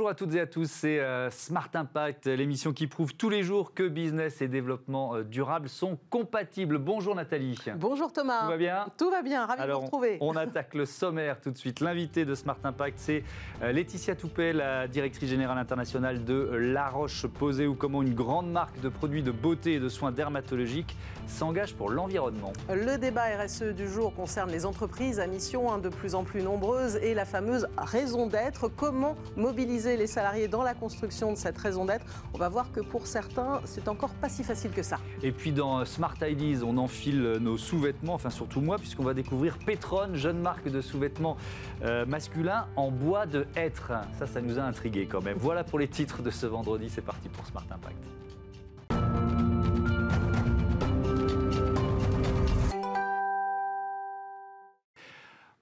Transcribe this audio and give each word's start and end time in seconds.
Bonjour 0.00 0.08
à 0.08 0.14
toutes 0.14 0.34
et 0.34 0.40
à 0.40 0.46
tous, 0.46 0.64
c'est 0.64 0.98
euh, 0.98 1.28
Smart 1.28 1.68
Impact, 1.74 2.24
l'émission 2.24 2.72
qui 2.72 2.86
prouve 2.86 3.14
tous 3.14 3.28
les 3.28 3.42
jours 3.42 3.74
que 3.74 3.86
business 3.86 4.40
et 4.40 4.48
développement 4.48 5.14
euh, 5.14 5.24
durable 5.24 5.68
sont 5.68 5.98
compatibles. 6.08 6.78
Bonjour 6.78 7.14
Nathalie. 7.14 7.58
Bonjour 7.76 8.10
Thomas. 8.10 8.44
Tout 8.44 8.48
va 8.48 8.56
bien? 8.56 8.86
Tout 8.96 9.10
va 9.10 9.20
bien, 9.20 9.44
ravi 9.44 9.60
Alors, 9.60 9.76
de 9.76 9.80
vous 9.80 9.86
retrouver. 9.88 10.16
On, 10.22 10.28
on 10.28 10.36
attaque 10.36 10.72
le 10.72 10.86
sommaire 10.86 11.38
tout 11.42 11.50
de 11.50 11.58
suite. 11.58 11.80
L'invité 11.80 12.24
de 12.24 12.34
Smart 12.34 12.56
Impact, 12.64 12.98
c'est 12.98 13.24
euh, 13.62 13.72
Laetitia 13.72 14.16
Toupet, 14.16 14.54
la 14.54 14.88
directrice 14.88 15.28
générale 15.28 15.58
internationale 15.58 16.24
de 16.24 16.48
La 16.50 16.88
Roche-Posay, 16.88 17.66
ou 17.66 17.74
comment 17.74 18.00
une 18.00 18.14
grande 18.14 18.50
marque 18.50 18.80
de 18.80 18.88
produits 18.88 19.22
de 19.22 19.32
beauté 19.32 19.74
et 19.74 19.80
de 19.80 19.90
soins 19.90 20.12
dermatologiques 20.12 20.96
s'engage 21.26 21.74
pour 21.74 21.90
l'environnement. 21.90 22.54
Le 22.70 22.96
débat 22.96 23.24
RSE 23.38 23.74
du 23.74 23.86
jour 23.86 24.14
concerne 24.14 24.50
les 24.50 24.64
entreprises 24.64 25.20
à 25.20 25.26
mission 25.26 25.70
hein, 25.70 25.76
de 25.76 25.90
plus 25.90 26.14
en 26.14 26.24
plus 26.24 26.42
nombreuses 26.42 26.96
et 26.96 27.12
la 27.12 27.26
fameuse 27.26 27.68
raison 27.76 28.26
d'être. 28.28 28.68
Comment 28.68 29.14
mobiliser 29.36 29.89
les 29.96 30.06
salariés 30.06 30.48
dans 30.48 30.62
la 30.62 30.74
construction 30.74 31.32
de 31.32 31.36
cette 31.36 31.58
raison 31.58 31.84
d'être 31.84 32.04
On 32.34 32.38
va 32.38 32.48
voir 32.48 32.72
que 32.72 32.80
pour 32.80 33.06
certains, 33.06 33.60
c'est 33.64 33.88
encore 33.88 34.14
pas 34.14 34.28
si 34.28 34.44
facile 34.44 34.70
que 34.70 34.82
ça. 34.82 34.98
Et 35.22 35.32
puis 35.32 35.52
dans 35.52 35.84
Smart 35.84 36.14
Ideas, 36.22 36.64
on 36.64 36.76
enfile 36.78 37.38
nos 37.40 37.56
sous-vêtements, 37.56 38.14
enfin 38.14 38.30
surtout 38.30 38.60
moi, 38.60 38.78
puisqu'on 38.78 39.04
va 39.04 39.14
découvrir 39.14 39.58
Petron, 39.58 40.14
jeune 40.14 40.40
marque 40.40 40.68
de 40.68 40.80
sous-vêtements 40.80 41.36
euh, 41.82 42.06
masculins 42.06 42.66
en 42.76 42.90
bois 42.90 43.26
de 43.26 43.46
hêtre. 43.56 43.92
Ça, 44.18 44.26
ça 44.26 44.40
nous 44.40 44.58
a 44.58 44.62
intrigués 44.62 45.06
quand 45.06 45.22
même. 45.22 45.36
Voilà 45.38 45.64
pour 45.64 45.78
les 45.78 45.88
titres 45.88 46.22
de 46.22 46.30
ce 46.30 46.46
vendredi. 46.46 46.88
C'est 46.90 47.04
parti 47.04 47.28
pour 47.28 47.46
Smart 47.46 47.66
Impact. 47.70 47.96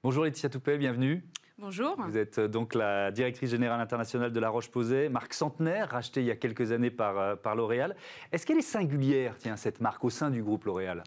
Bonjour 0.02 0.24
Laetitia 0.24 0.48
Toupet, 0.48 0.78
bienvenue. 0.78 1.24
Bonjour. 1.60 1.96
Vous 1.98 2.16
êtes 2.16 2.38
euh, 2.38 2.46
donc 2.46 2.72
la 2.74 3.10
directrice 3.10 3.50
générale 3.50 3.80
internationale 3.80 4.32
de 4.32 4.38
La 4.38 4.48
Roche-Posay, 4.48 5.08
marque 5.08 5.34
centenaire, 5.34 5.90
rachetée 5.90 6.20
il 6.20 6.26
y 6.26 6.30
a 6.30 6.36
quelques 6.36 6.70
années 6.70 6.92
par, 6.92 7.18
euh, 7.18 7.34
par 7.34 7.56
L'Oréal. 7.56 7.96
Est-ce 8.30 8.46
qu'elle 8.46 8.58
est 8.58 8.62
singulière, 8.62 9.34
tiens, 9.36 9.56
cette 9.56 9.80
marque, 9.80 10.04
au 10.04 10.10
sein 10.10 10.30
du 10.30 10.40
groupe 10.40 10.66
L'Oréal? 10.66 11.02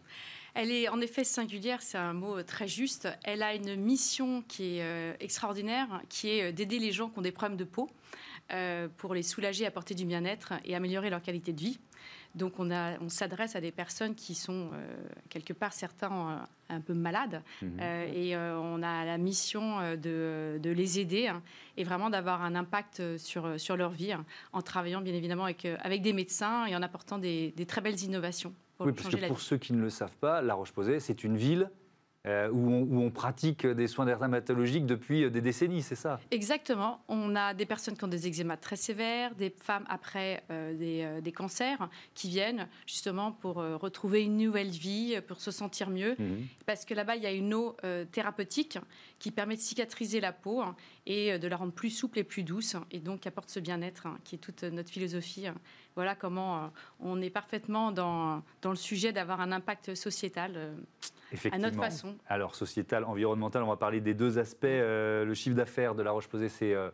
Elle 0.54 0.70
est 0.70 0.88
en 0.88 1.00
effet 1.00 1.24
singulière, 1.24 1.80
c'est 1.80 1.96
un 1.96 2.12
mot 2.12 2.42
très 2.42 2.68
juste. 2.68 3.08
Elle 3.24 3.42
a 3.42 3.54
une 3.54 3.74
mission 3.76 4.42
qui 4.46 4.76
est 4.76 4.82
euh, 4.82 5.14
extraordinaire, 5.18 6.02
qui 6.10 6.28
est 6.28 6.50
euh, 6.50 6.52
d'aider 6.52 6.78
les 6.78 6.92
gens 6.92 7.08
qui 7.08 7.18
ont 7.18 7.22
des 7.22 7.32
problèmes 7.32 7.56
de 7.56 7.64
peau 7.64 7.88
euh, 8.52 8.86
pour 8.98 9.14
les 9.14 9.22
soulager, 9.22 9.64
apporter 9.64 9.94
du 9.94 10.04
bien-être 10.04 10.52
et 10.66 10.74
améliorer 10.74 11.08
leur 11.08 11.22
qualité 11.22 11.54
de 11.54 11.60
vie. 11.60 11.80
Donc 12.34 12.54
on, 12.58 12.70
a- 12.70 12.98
on 13.00 13.08
s'adresse 13.08 13.56
à 13.56 13.60
des 13.60 13.72
personnes 13.72 14.14
qui 14.14 14.34
sont 14.34 14.70
euh, 14.72 14.96
quelque 15.28 15.52
part 15.52 15.72
certains 15.72 16.12
euh, 16.12 16.36
un 16.76 16.80
peu 16.80 16.94
malades 16.94 17.42
Mhm. 17.60 17.78
Euh, 17.80 18.06
et 18.14 18.36
on 18.36 18.82
a 18.82 19.04
la 19.04 19.18
mission 19.18 19.80
de, 19.96 20.58
de 20.62 20.70
les 20.70 20.98
aider 21.00 21.28
hein, 21.28 21.42
et 21.76 21.84
vraiment 21.84 22.08
d'avoir 22.10 22.42
un 22.42 22.54
impact 22.54 23.18
sur, 23.18 23.60
sur 23.60 23.76
leur 23.76 23.90
vie 23.90 24.12
hein, 24.12 24.24
en 24.52 24.62
travaillant 24.62 25.00
bien 25.02 25.14
évidemment 25.14 25.44
avec, 25.44 25.66
avec 25.66 26.00
des 26.02 26.12
médecins 26.12 26.64
et 26.66 26.74
en 26.74 26.82
apportant 26.82 27.18
des, 27.18 27.52
des 27.56 27.66
très 27.66 27.80
belles 27.82 28.00
innovations 28.02 28.54
pour 28.78 28.86
Oui, 28.86 28.92
parce 28.92 29.08
que 29.14 29.26
pour 29.26 29.36
vie. 29.36 29.42
ceux 29.42 29.58
qui 29.58 29.72
ne 29.74 29.80
le 29.82 29.90
savent 29.90 30.16
pas, 30.16 30.40
La 30.40 30.54
Roche-Posay, 30.54 30.98
c'est 31.00 31.24
une 31.24 31.36
ville 31.36 31.70
euh, 32.26 32.48
où, 32.50 32.70
on, 32.70 32.82
où 32.82 33.00
on 33.02 33.10
pratique 33.10 33.66
des 33.66 33.88
soins 33.88 34.04
dermatologiques 34.06 34.86
depuis 34.86 35.24
euh, 35.24 35.30
des 35.30 35.40
décennies, 35.40 35.82
c'est 35.82 35.96
ça? 35.96 36.20
Exactement. 36.30 37.02
On 37.08 37.34
a 37.34 37.52
des 37.52 37.66
personnes 37.66 37.96
qui 37.96 38.04
ont 38.04 38.08
des 38.08 38.28
eczémas 38.28 38.56
très 38.58 38.76
sévères, 38.76 39.34
des 39.34 39.50
femmes 39.50 39.84
après 39.88 40.44
euh, 40.50 40.72
des, 40.74 41.02
euh, 41.02 41.20
des 41.20 41.32
cancers 41.32 41.88
qui 42.14 42.28
viennent 42.28 42.68
justement 42.86 43.32
pour 43.32 43.56
retrouver 43.56 44.22
une 44.22 44.36
nouvelle 44.36 44.70
vie, 44.70 45.20
pour 45.26 45.40
se 45.40 45.50
sentir 45.50 45.90
mieux. 45.90 46.14
Mhm. 46.18 46.46
Parce 46.64 46.84
que 46.84 46.94
là-bas, 46.94 47.16
il 47.16 47.22
y 47.22 47.26
a 47.26 47.32
une 47.32 47.54
eau 47.54 47.76
thérapeutique 48.12 48.78
qui 49.18 49.30
permet 49.30 49.56
de 49.56 49.60
cicatriser 49.60 50.20
la 50.20 50.32
peau 50.32 50.60
hein, 50.60 50.76
et 51.06 51.38
de 51.38 51.48
la 51.48 51.56
rendre 51.56 51.72
plus 51.72 51.90
souple 51.90 52.18
et 52.20 52.24
plus 52.24 52.42
douce, 52.44 52.76
et 52.90 52.98
donc 52.98 53.26
apporte 53.26 53.50
ce 53.50 53.60
bien-être 53.60 54.06
hein, 54.06 54.18
qui 54.24 54.36
est 54.36 54.38
toute 54.38 54.62
notre 54.62 54.90
philosophie. 54.90 55.46
hein. 55.46 55.54
Voilà 55.94 56.14
comment 56.14 56.70
on 57.00 57.20
est 57.20 57.30
parfaitement 57.30 57.92
dans, 57.92 58.42
dans 58.62 58.70
le 58.70 58.76
sujet 58.76 59.12
d'avoir 59.12 59.40
un 59.40 59.52
impact 59.52 59.94
sociétal 59.94 60.74
à 61.32 61.34
Effectivement. 61.34 61.66
notre 61.66 61.80
façon. 61.80 62.14
Alors, 62.28 62.54
sociétal, 62.54 63.04
environnemental, 63.04 63.62
on 63.62 63.68
va 63.68 63.76
parler 63.76 64.00
des 64.00 64.14
deux 64.14 64.38
aspects. 64.38 64.64
Euh, 64.64 65.24
le 65.24 65.34
chiffre 65.34 65.56
d'affaires 65.56 65.94
de 65.94 66.02
La 66.02 66.10
Roche-Posay, 66.10 66.48
c'est 66.48 66.74
euh, 66.74 66.90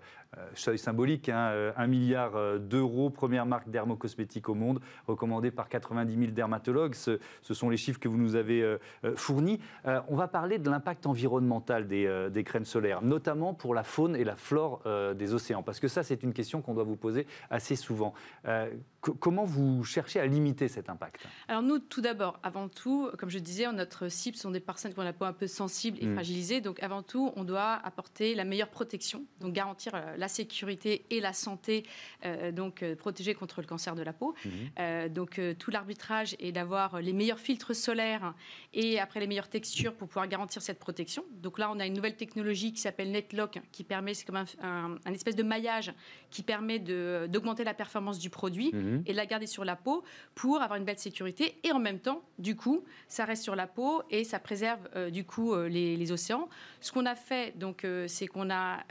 seuil 0.54 0.78
symbolique, 0.78 1.28
hein, 1.28 1.48
euh, 1.52 1.72
1 1.76 1.86
milliard 1.86 2.36
euh, 2.36 2.58
d'euros, 2.58 3.10
première 3.10 3.46
marque 3.46 3.68
dermocosmétique 3.70 4.48
au 4.48 4.54
monde, 4.54 4.80
recommandée 5.06 5.50
par 5.50 5.68
90 5.68 6.16
000 6.18 6.30
dermatologues. 6.32 6.94
Ce, 6.94 7.18
ce 7.42 7.54
sont 7.54 7.70
les 7.70 7.76
chiffres 7.76 7.98
que 7.98 8.08
vous 8.08 8.18
nous 8.18 8.34
avez 8.34 8.62
euh, 8.62 8.78
euh, 9.04 9.16
fournis. 9.16 9.58
Euh, 9.86 10.00
on 10.08 10.16
va 10.16 10.28
parler 10.28 10.58
de 10.58 10.68
l'impact 10.70 11.06
environnemental 11.06 11.86
des, 11.86 12.06
euh, 12.06 12.28
des 12.28 12.44
crèmes 12.44 12.64
solaires, 12.64 13.02
notamment 13.02 13.54
pour 13.54 13.74
la 13.74 13.84
faune 13.84 14.16
et 14.16 14.24
la 14.24 14.36
flore 14.36 14.82
euh, 14.86 15.14
des 15.14 15.34
océans, 15.34 15.62
parce 15.62 15.80
que 15.80 15.88
ça, 15.88 16.02
c'est 16.02 16.22
une 16.22 16.32
question 16.32 16.60
qu'on 16.62 16.74
doit 16.74 16.84
vous 16.84 16.96
poser 16.96 17.26
assez 17.50 17.76
souvent. 17.76 18.12
Euh, 18.46 18.70
co- 19.00 19.14
comment 19.14 19.44
vous 19.44 19.82
cherchez 19.84 20.20
à 20.20 20.26
limiter 20.26 20.68
cet 20.68 20.90
impact? 20.90 21.26
Alors 21.48 21.62
nous, 21.62 21.78
tout 21.78 22.00
d'abord, 22.00 22.38
avant 22.42 22.68
tout, 22.68 23.08
comme 23.18 23.30
je 23.30 23.38
disais, 23.38 23.70
notre 23.72 24.08
cible 24.08 24.36
sont 24.36 24.50
des 24.50 24.60
personnes 24.60 24.92
qui 24.92 24.98
ont 25.00 25.04
la 25.04 25.12
peau 25.12 25.24
un 25.24 25.32
peu 25.32 25.46
sensible 25.46 25.98
et 26.00 26.06
Mm. 26.06 26.14
fragilisée. 26.14 26.60
Donc 26.60 26.82
avant 26.82 27.02
tout, 27.02 27.32
on 27.36 27.44
doit 27.44 27.72
apporter 27.84 28.34
la 28.34 28.44
meilleure 28.44 28.68
protection, 28.68 29.24
donc 29.40 29.52
garantir 29.52 29.92
euh, 29.94 30.16
la 30.18 30.28
sécurité 30.28 31.04
et 31.10 31.20
la 31.20 31.32
santé, 31.32 31.84
euh, 32.24 32.52
donc 32.52 32.82
euh, 32.82 32.94
protéger 32.96 33.34
contre 33.34 33.60
le 33.60 33.66
cancer 33.66 33.94
de 33.94 34.02
la 34.02 34.12
peau. 34.12 34.34
Mhm. 34.44 34.50
Euh, 34.78 35.08
donc 35.08 35.40
tout 35.58 35.70
l'arbitrage 35.70 36.36
est 36.40 36.52
d'avoir 36.52 37.00
les 37.00 37.12
meilleurs 37.12 37.38
filtres 37.38 37.74
solaires 37.74 38.34
et 38.74 38.98
après 39.00 39.20
les 39.20 39.26
meilleures 39.26 39.48
textures 39.48 39.94
pour 39.94 40.08
pouvoir 40.08 40.28
garantir 40.28 40.60
cette 40.62 40.78
protection. 40.78 41.24
Donc 41.32 41.58
là, 41.58 41.70
on 41.72 41.78
a 41.80 41.86
une 41.86 41.94
nouvelle 41.94 42.16
technologie 42.16 42.72
qui 42.72 42.80
s'appelle 42.80 43.10
NetLock, 43.10 43.60
qui 43.72 43.84
permet, 43.84 44.14
c'est 44.14 44.24
comme 44.26 44.36
un, 44.36 44.44
un- 44.62 44.96
un 45.04 45.12
espèce 45.12 45.36
de 45.36 45.42
maillage 45.42 45.92
qui 46.30 46.42
permet 46.42 46.78
d'augmenter 46.78 47.64
la 47.64 47.74
performance 47.74 48.18
du 48.18 48.30
produit 48.30 48.70
Mhm. 48.72 49.02
et 49.06 49.12
de 49.12 49.16
la 49.16 49.26
garder 49.26 49.46
sur 49.46 49.64
la 49.64 49.76
peau 49.76 50.04
pour 50.34 50.60
avoir 50.60 50.78
une 50.78 50.84
belle 50.84 50.98
sécurité. 50.98 51.58
Et 51.64 51.72
en 51.72 51.78
même 51.78 52.00
temps, 52.00 52.22
du 52.38 52.56
coup, 52.56 52.84
ça 53.08 53.24
reste 53.24 53.42
sur 53.44 53.54
la 53.56 53.66
peau 53.66 54.02
et 54.10 54.24
ça 54.24 54.38
préserve 54.38 54.80
euh, 54.96 55.10
du 55.10 55.24
coup 55.24 55.54
euh, 55.54 55.68
les, 55.68 55.96
les 55.96 56.12
océans. 56.12 56.48
Ce 56.80 56.92
qu'on 56.92 57.06
a 57.06 57.14
fait, 57.14 57.56
donc, 57.58 57.84
euh, 57.84 58.06
c'est 58.08 58.26
qu'on 58.26 58.50
a 58.50 58.84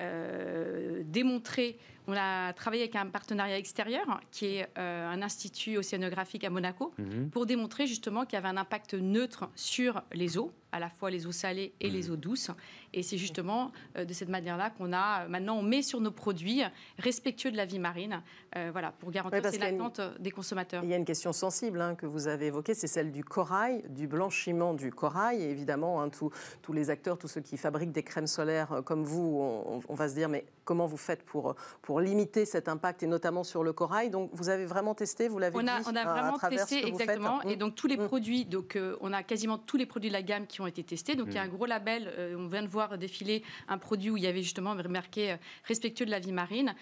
démontré, 1.18 1.80
on 2.08 2.14
a 2.16 2.54
travaillé 2.54 2.84
avec 2.84 2.96
un 2.96 3.08
partenariat 3.08 3.58
extérieur 3.58 4.20
qui 4.32 4.46
est 4.58 4.68
euh, 4.78 5.10
un 5.10 5.22
institut 5.22 5.78
océanographique 5.78 6.44
à 6.44 6.50
Monaco 6.50 6.94
Mhm. 6.98 7.30
pour 7.30 7.46
démontrer 7.46 7.86
justement 7.88 8.24
qu'il 8.26 8.34
y 8.34 8.38
avait 8.38 8.48
un 8.48 8.58
impact 8.58 8.94
neutre 8.94 9.50
sur 9.56 10.02
les 10.14 10.38
eaux, 10.38 10.52
à 10.72 10.80
la 10.80 10.90
fois 10.90 11.10
les 11.12 11.28
eaux 11.28 11.32
salées 11.32 11.74
et 11.80 11.90
les 11.90 12.10
eaux 12.10 12.16
douces. 12.16 12.52
Et 12.94 13.04
c'est 13.04 13.18
justement 13.18 13.72
euh, 13.98 14.06
de 14.06 14.14
cette 14.14 14.30
manière-là 14.30 14.70
qu'on 14.70 14.94
a 14.94 15.24
euh, 15.26 15.28
maintenant 15.28 15.58
on 15.58 15.64
met 15.64 15.82
sur 15.82 16.00
nos 16.02 16.12
produits 16.12 16.62
respectueux 16.98 17.52
de 17.52 17.58
la 17.58 17.66
vie 17.66 17.80
marine, 17.80 18.22
euh, 18.56 18.70
voilà, 18.72 18.92
pour 18.92 19.12
garantir 19.12 19.42
Oui, 19.44 19.56
une- 19.56 19.62
l'attente 19.78 20.02
des 20.20 20.32
consommateurs. 20.32 20.84
Il 20.84 20.90
y 20.90 20.94
a 20.94 20.98
une 20.98 21.06
question 21.06 21.34
sensible 21.34 21.82
hein, 21.82 21.96
que 21.96 22.06
vous 22.06 22.28
avez 22.28 22.48
évoquée, 22.48 22.74
c'est 22.74 22.88
celle 22.88 23.12
du 23.12 23.24
corail, 23.24 23.84
du 23.90 24.08
blanchiment 24.08 24.74
du 24.74 24.92
corail. 24.92 25.42
Et 25.42 25.50
évidemment, 25.50 26.02
hein, 26.02 26.10
tous- 26.10 26.32
tous 26.62 26.74
les 26.74 26.90
acteurs, 26.90 27.18
tous 27.18 27.28
ceux 27.28 27.42
qui 27.42 27.58
fabriquent 27.58 27.92
des 27.92 28.04
crèmes 28.04 28.28
solaires 28.28 28.72
euh, 28.72 28.82
comme 28.82 29.04
vous, 29.04 29.40
on, 29.42 29.82
on 29.88 29.94
va 29.96 30.08
se 30.10 30.14
dire, 30.16 30.30
mais 30.30 30.46
comment 30.64 30.86
vous 30.86 30.98
faites 30.98 31.24
pour, 31.24 31.56
pour 31.82 31.97
limiter 32.00 32.46
cet 32.46 32.68
impact, 32.70 33.04
et 33.04 33.08
notamment 33.08 33.44
sur 33.44 33.64
le 33.64 33.74
corail 33.74 34.10
Donc, 34.10 34.30
vous 34.34 34.50
avez 34.50 34.66
vraiment 34.66 34.94
testé, 34.96 35.28
vous 35.28 35.40
l'avez 35.40 35.58
On 35.58 35.62
dit 35.64 35.70
a, 35.70 35.82
on 35.86 35.96
a 35.96 36.02
à 36.02 36.14
vraiment 36.14 36.38
testé 36.38 36.86
exactement, 36.88 37.42
et 37.44 37.56
Mm. 37.56 37.60
donc 37.60 37.76
tous 37.76 37.88
les 37.88 37.98
Mm. 37.98 38.06
produits, 38.08 38.46
donc 38.46 38.76
euh, 38.76 38.96
on 39.02 39.14
a 39.14 39.24
quasiment 39.24 39.58
tous 39.58 39.78
les 39.78 39.86
produits 39.86 40.10
de 40.10 40.14
la 40.14 40.22
gamme 40.22 40.48
qui 40.48 40.62
ont 40.62 40.68
été 40.68 40.84
testés. 40.84 41.16
Donc 41.16 41.28
il 41.30 41.34
y 41.36 41.38
a 41.38 41.42
un 41.42 41.48
gros 41.48 41.66
label, 41.66 42.12
euh, 42.18 42.36
on 42.38 42.48
vient 42.48 42.64
de 42.64 42.68
voir 42.68 42.98
défiler 42.98 43.44
un 43.68 43.78
produit 43.78 44.10
où 44.10 44.18
il 44.18 44.24
y 44.24 44.28
avait 44.28 44.42
justement 44.44 44.76
marqué 44.90 45.32
euh, 45.32 45.36
respectueux 45.66 46.06
de 46.06 46.12
la 46.12 46.20
vie 46.20 46.32
marine. 46.32 46.76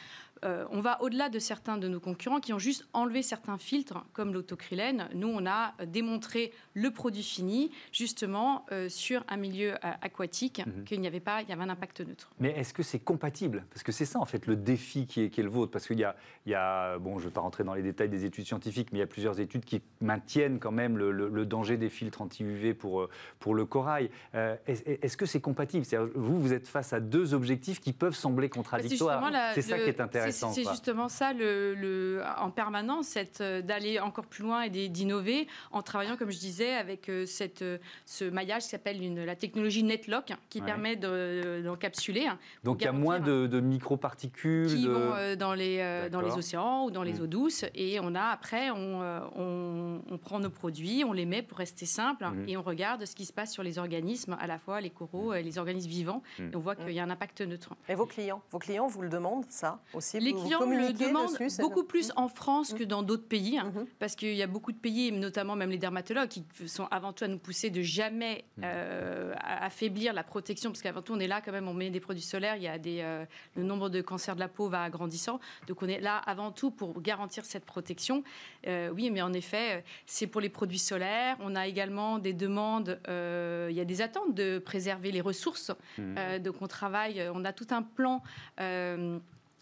Euh, 0.46 0.66
on 0.72 0.80
va 0.80 1.02
au-delà 1.02 1.30
de 1.30 1.40
certains 1.40 1.78
de 1.78 1.88
nos 1.88 2.00
concurrents 2.00 2.40
qui 2.40 2.54
ont 2.54 2.60
juste 2.60 2.88
enlevé 2.94 3.22
certains 3.24 3.58
filtres, 3.58 4.06
comme 4.14 4.32
l'autocrylène. 4.34 5.10
Nous, 5.16 5.28
on 5.28 5.46
a 5.46 5.74
démontré 5.88 6.52
le 6.74 6.92
produit 6.92 7.24
fini, 7.24 7.72
justement 7.92 8.66
euh, 8.72 8.88
sur 8.90 9.24
un 9.28 9.38
milieu 9.38 9.74
euh, 9.74 9.92
aquatique, 10.02 10.62
Mhm. 10.66 10.84
qu'il 10.84 11.02
n'y 11.02 11.08
avait 11.08 11.20
pas, 11.20 11.42
il 11.42 11.50
y 11.50 11.52
avait 11.54 11.64
un 11.64 11.70
impact 11.70 12.02
neutre. 12.02 12.30
Mais 12.40 12.52
est-ce 12.52 12.74
que 12.74 12.84
c'est 12.84 13.00
compatible? 13.00 13.66
Parce 13.72 13.84
que 13.84 13.92
c'est 13.92 14.06
ça, 14.06 14.20
en 14.20 14.26
fait, 14.26 14.46
le 14.46 14.56
défi 14.56 15.08
qui 15.08 15.24
est, 15.24 15.30
qui 15.30 15.40
est 15.40 15.44
le 15.44 15.50
vôtre. 15.50 15.72
Parce 15.72 15.88
qu'il 15.88 16.00
y 16.00 16.04
a, 16.04 16.16
il 16.46 16.52
y 16.52 16.56
a, 16.56 16.98
bon, 17.00 17.18
je 17.18 17.24
ne 17.26 17.30
vais 17.30 17.34
pas 17.34 17.42
rentrer 17.42 17.64
dans 17.64 17.74
les 17.74 17.82
détails 17.82 18.10
des 18.10 18.26
études 18.26 18.46
scientifiques, 18.46 18.90
mais 18.92 19.00
il 19.00 19.02
y 19.02 19.04
a 19.04 19.08
plusieurs 19.08 19.40
études 19.40 19.66
qui 19.66 19.82
maintiennent 20.02 20.60
quand 20.60 20.72
même 20.72 20.98
le, 20.98 21.12
le- 21.12 21.30
le 21.30 21.46
danger 21.46 21.78
des 21.78 21.90
filtres 21.90 22.22
anti-UV 22.22 22.74
pour, 22.74 23.10
pour 23.40 23.56
le 23.56 23.66
corail. 23.66 24.10
Est- 24.34 25.00
est-ce 25.04 25.18
que 25.18 25.26
c'est 25.26 25.42
compatible? 25.42 25.86
C'est-à-dire, 25.86 26.12
Vous, 26.16 26.40
vous 26.40 26.54
êtes 26.54 26.68
face 26.68 26.94
à 26.94 27.00
deux 27.00 27.34
objectifs 27.34 27.80
qui 27.80 27.94
peuvent 27.94 28.16
sembler 28.16 28.50
contradictoires. 28.50 29.22
C'est 29.56 29.62
ça 29.62 29.78
le- 29.78 29.84
qui 29.84 29.90
est 29.90 30.02
intéressant. 30.02 30.35
C'est 30.52 30.64
justement 30.70 31.10
ça, 31.10 31.34
le, 31.34 31.74
le- 31.76 32.24
en 32.38 32.50
permanence, 32.52 33.18
euh, 33.42 33.62
d'aller 33.62 34.00
encore 34.00 34.26
plus 34.26 34.44
loin 34.44 34.62
et 34.64 34.70
d'innover 34.90 35.48
en 35.72 35.82
travaillant, 35.82 36.16
comme 36.18 36.32
je 36.32 36.40
disais, 36.40 36.74
avec 36.74 37.10
euh, 37.10 37.26
cette, 37.26 37.62
euh, 37.62 37.78
ce 38.06 38.26
maillage 38.26 38.64
qui 38.64 38.70
s'appelle 38.70 39.00
la 39.26 39.36
technologie 39.36 39.84
NetLock, 39.84 40.34
qui 40.50 40.60
Ouais. 40.60 40.66
permet 40.66 40.96
de- 40.96 41.62
d'encapsuler. 41.64 42.26
hein, 42.28 42.38
Donc 42.64 42.82
il 42.82 42.86
y 42.86 42.88
a 42.88 42.92
moins 42.92 43.20
de, 43.20 43.48
de 43.48 43.60
microparticules. 43.60 44.68
qui 44.68 44.84
de- 44.86 44.90
vont 44.92 45.36
dans, 45.38 45.54
les, 45.54 45.78
dans 46.12 46.20
les 46.20 46.26
D'accord. 46.28 46.38
océans 46.38 46.86
ou 46.86 46.92
dans 46.92 47.04
les 47.04 47.14
Mm. 47.14 47.22
eaux 47.22 47.28
douces. 47.28 47.66
Et 47.76 48.00
on 48.02 48.14
a 48.16 48.24
après, 48.24 48.72
on, 48.72 49.02
on, 49.36 50.02
on 50.10 50.18
prend 50.18 50.40
nos 50.40 50.50
produits, 50.50 51.04
on 51.06 51.14
les 51.14 51.26
met 51.26 51.42
pour 51.42 51.58
rester 51.58 51.86
simple 51.86 52.26
Mm. 52.26 52.50
et 52.50 52.58
on 52.58 52.62
regarde 52.62 53.06
ce 53.06 53.16
qui 53.16 53.26
se 53.26 53.34
passe 53.34 53.52
sur 53.54 53.64
les 53.64 53.78
organismes, 53.80 54.36
à 54.40 54.48
la 54.48 54.58
fois 54.58 54.82
les 54.82 54.90
coraux 54.90 55.34
et 55.34 55.44
les 55.44 55.58
organismes 55.58 55.90
vivants. 55.90 56.24
Mm. 56.40 56.50
Et 56.52 56.56
on 56.56 56.60
voit 56.60 56.76
qu'il 56.76 56.92
y 56.92 57.00
a 57.00 57.04
un 57.04 57.10
impact 57.10 57.42
neutre. 57.42 57.76
Et 57.90 57.96
vos 57.96 58.06
clients 58.06 58.42
Vos 58.52 58.60
clients 58.60 58.88
vous 58.88 59.02
le 59.02 59.10
demandent, 59.10 59.46
ça 59.50 59.80
aussi 59.94 60.15
Les 60.20 60.34
clients 60.34 60.66
le 60.66 60.94
demandent 60.94 61.38
beaucoup 61.60 61.84
plus 61.84 62.12
en 62.16 62.28
France 62.28 62.74
que 62.74 62.84
dans 62.84 63.04
d'autres 63.04 63.28
pays, 63.28 63.58
hein, 63.58 63.72
mhm. 63.74 63.86
parce 64.00 64.16
qu'il 64.16 64.36
y 64.36 64.44
a 64.44 64.48
beaucoup 64.48 64.72
de 64.72 64.78
pays, 64.78 65.12
notamment 65.12 65.56
même 65.56 65.70
les 65.70 65.78
dermatologues, 65.78 66.30
qui 66.30 66.44
sont 66.68 66.88
avant 66.92 67.14
tout 67.14 67.24
à 67.24 67.28
nous 67.28 67.38
pousser 67.38 67.70
de 67.70 67.82
jamais 67.82 68.46
mhm. 68.58 68.64
euh, 68.66 69.34
affaiblir 69.40 70.14
la 70.14 70.24
protection, 70.24 70.72
parce 70.72 70.82
qu'avant 70.82 71.02
tout, 71.02 71.14
on 71.14 71.20
est 71.20 71.28
là 71.28 71.42
quand 71.42 71.52
même, 71.52 71.68
on 71.68 71.74
met 71.74 71.90
des 71.90 72.00
produits 72.00 72.24
solaires, 72.24 72.56
il 72.56 72.64
y 72.64 72.68
a 72.68 72.78
des, 72.78 73.02
euh, 73.02 73.26
le 73.56 73.64
nombre 73.64 73.90
de 73.90 74.02
cancers 74.02 74.36
de 74.36 74.40
la 74.40 74.48
peau 74.48 74.70
va 74.70 74.90
grandissant, 74.90 75.40
donc 75.68 75.82
on 75.82 75.88
est 75.88 76.00
là 76.00 76.18
avant 76.18 76.52
tout 76.52 76.72
pour 76.72 77.02
garantir 77.02 77.46
cette 77.46 77.66
protection. 77.66 78.24
Euh, 78.68 78.90
oui, 78.90 79.10
mais 79.12 79.22
en 79.22 79.34
effet, 79.34 79.84
c'est 80.06 80.28
pour 80.28 80.42
les 80.42 80.50
produits 80.50 80.80
solaires. 80.80 81.38
On 81.40 81.56
a 81.56 81.68
également 81.68 82.20
des 82.20 82.34
demandes, 82.34 83.00
il 83.08 83.76
y 83.76 83.80
a 83.80 83.86
des 83.86 84.02
attentes 84.02 84.34
de 84.34 84.60
préserver 84.60 85.12
les 85.12 85.22
ressources, 85.22 85.72
donc 85.98 86.62
on 86.62 86.68
travaille, 86.68 87.24
on 87.34 87.46
a 87.46 87.54
tout 87.54 87.68
un 87.72 87.82
plan 87.82 88.22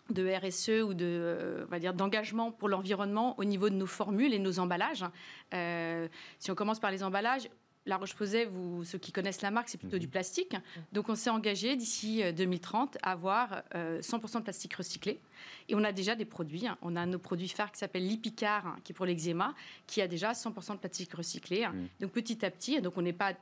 de 0.09 0.29
RSE 0.29 0.83
ou 0.83 0.93
de, 0.93 1.05
euh, 1.05 1.65
va 1.69 1.79
dire, 1.79 1.93
d'engagement 1.93 2.51
pour 2.51 2.69
l'environnement 2.69 3.39
au 3.39 3.43
niveau 3.43 3.69
de 3.69 3.75
nos 3.75 3.85
formules 3.85 4.33
et 4.33 4.39
nos 4.39 4.59
emballages. 4.59 5.05
Euh, 5.53 6.07
si 6.39 6.51
on 6.51 6.55
commence 6.55 6.79
par 6.79 6.91
les 6.91 7.03
emballages, 7.03 7.49
la 7.85 7.97
Roche-Posay, 7.97 8.45
vous, 8.45 8.85
ceux 8.85 8.97
qui 8.97 9.11
connaissent 9.11 9.41
la 9.41 9.51
marque, 9.51 9.67
c'est 9.67 9.77
plutôt 9.77 9.97
du 9.97 10.07
mhm. 10.07 10.11
plastique. 10.11 10.55
Donc 10.93 11.09
on 11.09 11.15
s'est 11.15 11.29
engagé 11.29 11.75
d'ici 11.75 12.21
2030 12.33 12.95
euh, 12.95 12.99
à 13.03 13.11
avoir 13.11 13.63
100% 13.73 14.37
de 14.37 14.43
plastique 14.43 14.73
recyclé. 14.73 15.19
Et 15.67 15.75
on 15.75 15.83
a 15.83 15.91
déjà 15.91 16.15
des 16.15 16.25
produits. 16.25 16.67
Hein. 16.67 16.77
On 16.81 16.95
a 16.95 17.05
nos 17.05 17.19
produits 17.19 17.49
phares 17.49 17.71
qui 17.71 17.79
s'appellent 17.79 18.07
Lipicar, 18.07 18.67
hein, 18.67 18.77
qui 18.83 18.93
est 18.93 18.95
pour 18.95 19.05
l'eczéma, 19.05 19.53
qui 19.85 20.01
a 20.01 20.07
déjà 20.07 20.31
100% 20.31 20.73
de 20.73 20.77
plastique 20.77 21.13
recyclé. 21.13 21.65
Hein. 21.65 21.75
Donc 21.99 22.11
petit 22.11 22.45
à 22.45 22.51
petit, 22.51 22.81
donc 22.81 22.97
on 22.97 23.01
n'est 23.01 23.11
pas 23.13 23.33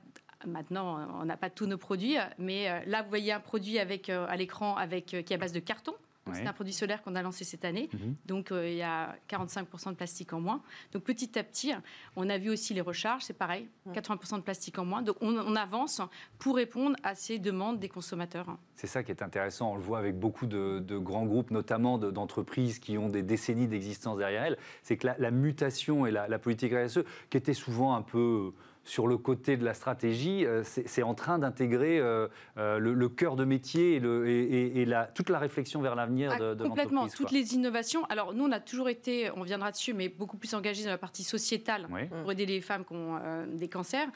maintenant, 0.48 1.08
on 1.22 1.26
n'a 1.26 1.38
pas 1.38 1.52
tous 1.52 1.68
nos 1.68 1.78
produits, 1.78 2.16
mais 2.40 2.84
là 2.88 3.04
vous 3.04 3.10
voyez 3.10 3.32
un 3.32 3.40
produit 3.40 3.78
avec 3.78 4.10
à 4.10 4.36
l'écran 4.36 4.76
avec 4.76 5.06
qui 5.06 5.18
est 5.18 5.34
à 5.34 5.38
base 5.38 5.54
de 5.54 5.60
carton. 5.60 5.94
C'est 6.34 6.48
un 6.48 6.54
produit 6.54 6.74
solaire 6.74 7.02
qu'on 7.02 7.16
a 7.16 7.22
lancé 7.22 7.44
cette 7.44 7.66
année. 7.66 7.90
Mhm. 7.94 8.16
Donc, 8.26 8.52
euh, 8.52 8.70
il 8.70 8.76
y 8.76 8.82
a 8.82 9.16
45% 9.28 9.92
de 9.92 9.96
plastique 9.96 10.34
en 10.34 10.40
moins. 10.40 10.62
Donc, 10.94 11.04
petit 11.04 11.38
à 11.38 11.44
petit, 11.44 11.74
on 12.16 12.30
a 12.30 12.38
vu 12.38 12.50
aussi 12.50 12.74
les 12.74 12.82
recharges, 12.82 13.24
c'est 13.24 13.38
pareil, 13.38 13.68
80% 13.94 14.38
de 14.38 14.44
plastique 14.44 14.78
en 14.78 14.86
moins. 14.86 15.02
Donc, 15.02 15.18
on, 15.22 15.56
avance 15.56 16.02
pour 16.40 16.56
répondre 16.56 16.96
à 17.04 17.14
ces 17.14 17.38
demandes 17.38 17.80
des 17.80 17.90
consommateurs. 17.90 18.58
C'est 18.76 18.88
ça 18.88 19.04
qui 19.04 19.12
est 19.12 19.22
intéressant. 19.22 19.74
On 19.74 19.76
le 19.76 19.82
voit 19.82 20.00
avec 20.00 20.18
beaucoup 20.18 20.46
de, 20.46 20.98
grands 20.98 21.26
groupes, 21.26 21.52
notamment 21.52 21.98
d'entreprises 21.98 22.80
qui 22.80 22.98
ont 22.98 23.10
des 23.10 23.24
décennies 23.24 23.68
d'existence 23.68 24.18
derrière 24.18 24.44
elles. 24.44 24.58
C'est 24.84 24.98
que 24.98 25.08
la, 25.08 25.32
mutation 25.32 26.06
et 26.06 26.12
la, 26.12 26.28
la 26.28 26.40
politique 26.40 26.74
RSE, 26.74 27.00
qui 27.30 27.38
était 27.38 27.54
souvent 27.54 27.96
un 27.96 28.02
peu 28.02 28.54
sur 28.84 29.08
le 29.08 29.18
côté 29.18 29.58
de 29.58 29.64
la 29.64 29.74
stratégie, 29.74 30.46
euh, 30.46 30.64
c'est 30.64 31.04
en 31.04 31.14
train 31.14 31.38
d'intégrer 31.38 32.00
euh, 32.00 32.28
euh, 32.58 32.80
le, 32.80 33.10
cœur 33.10 33.36
de 33.36 33.46
métier 33.46 33.96
et, 33.96 34.88
toute 35.14 35.30
la 35.30 35.40
réflexion 35.40 35.82
vers 35.82 35.96
l'avenir 35.96 36.32
ah, 36.34 36.40
de, 36.40 36.54
de 36.56 36.64
Complètement, 36.64 37.08
toutes 37.08 37.32
les 37.32 37.54
innovations. 37.54 38.06
Alors 38.06 38.34
nous, 38.34 38.44
on 38.44 38.52
a 38.52 38.60
toujours 38.60 38.90
été, 38.90 39.30
on 39.36 39.44
viendra 39.44 39.72
dessus, 39.72 39.94
mais 39.94 40.10
beaucoup 40.10 40.38
plus 40.38 40.54
engagés 40.56 40.84
dans 40.84 40.90
la 40.90 40.98
partie 40.98 41.24
sociétale 41.24 41.88
pour 42.22 42.32
aider 42.32 42.46
les 42.46 42.62
femmes 42.62 42.84
qui 42.84 42.94
ont 42.94 43.20
des 43.48 43.68
cancers. 43.68 44.08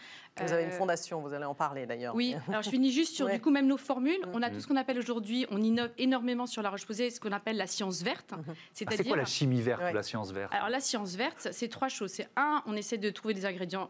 Vous 0.41 0.51
avez 0.51 0.63
une 0.63 0.71
fondation, 0.71 1.21
vous 1.21 1.33
allez 1.33 1.45
en 1.45 1.55
parler 1.55 1.85
d'ailleurs. 1.85 2.15
Oui, 2.15 2.35
alors 2.47 2.61
je 2.61 2.69
finis 2.69 2.91
juste 2.91 3.15
sur 3.15 3.29
du 3.29 3.39
coup 3.39 3.51
même 3.51 3.67
nos 3.67 3.77
formules. 3.77 4.19
On 4.33 4.41
a 4.41 4.49
tout 4.49 4.59
ce 4.59 4.67
qu'on 4.67 4.75
appelle 4.75 4.97
aujourd'hui, 4.97 5.45
on 5.51 5.61
innove 5.61 5.91
énormément 5.97 6.47
sur 6.47 6.61
la 6.61 6.69
Roche-Posay, 6.69 7.11
ce 7.11 7.19
qu'on 7.19 7.31
appelle 7.31 7.57
la 7.57 7.67
science 7.67 8.01
verte. 8.01 8.31
Mhm. 8.31 8.55
C'est 8.73 9.07
quoi 9.07 9.17
la 9.17 9.25
chimie 9.25 9.61
verte 9.61 9.83
ou 9.91 9.93
la 9.93 10.03
science 10.03 10.31
verte? 10.31 10.53
Alors 10.53 10.69
la 10.69 10.79
science 10.79 11.15
verte, 11.15 11.49
c'est 11.51 11.69
trois 11.69 11.89
choses. 11.89 12.11
C'est 12.11 12.27
un, 12.35 12.63
on 12.65 12.75
essaie 12.75 12.97
de 12.97 13.09
trouver 13.09 13.33
des 13.33 13.45
ingrédients 13.45 13.89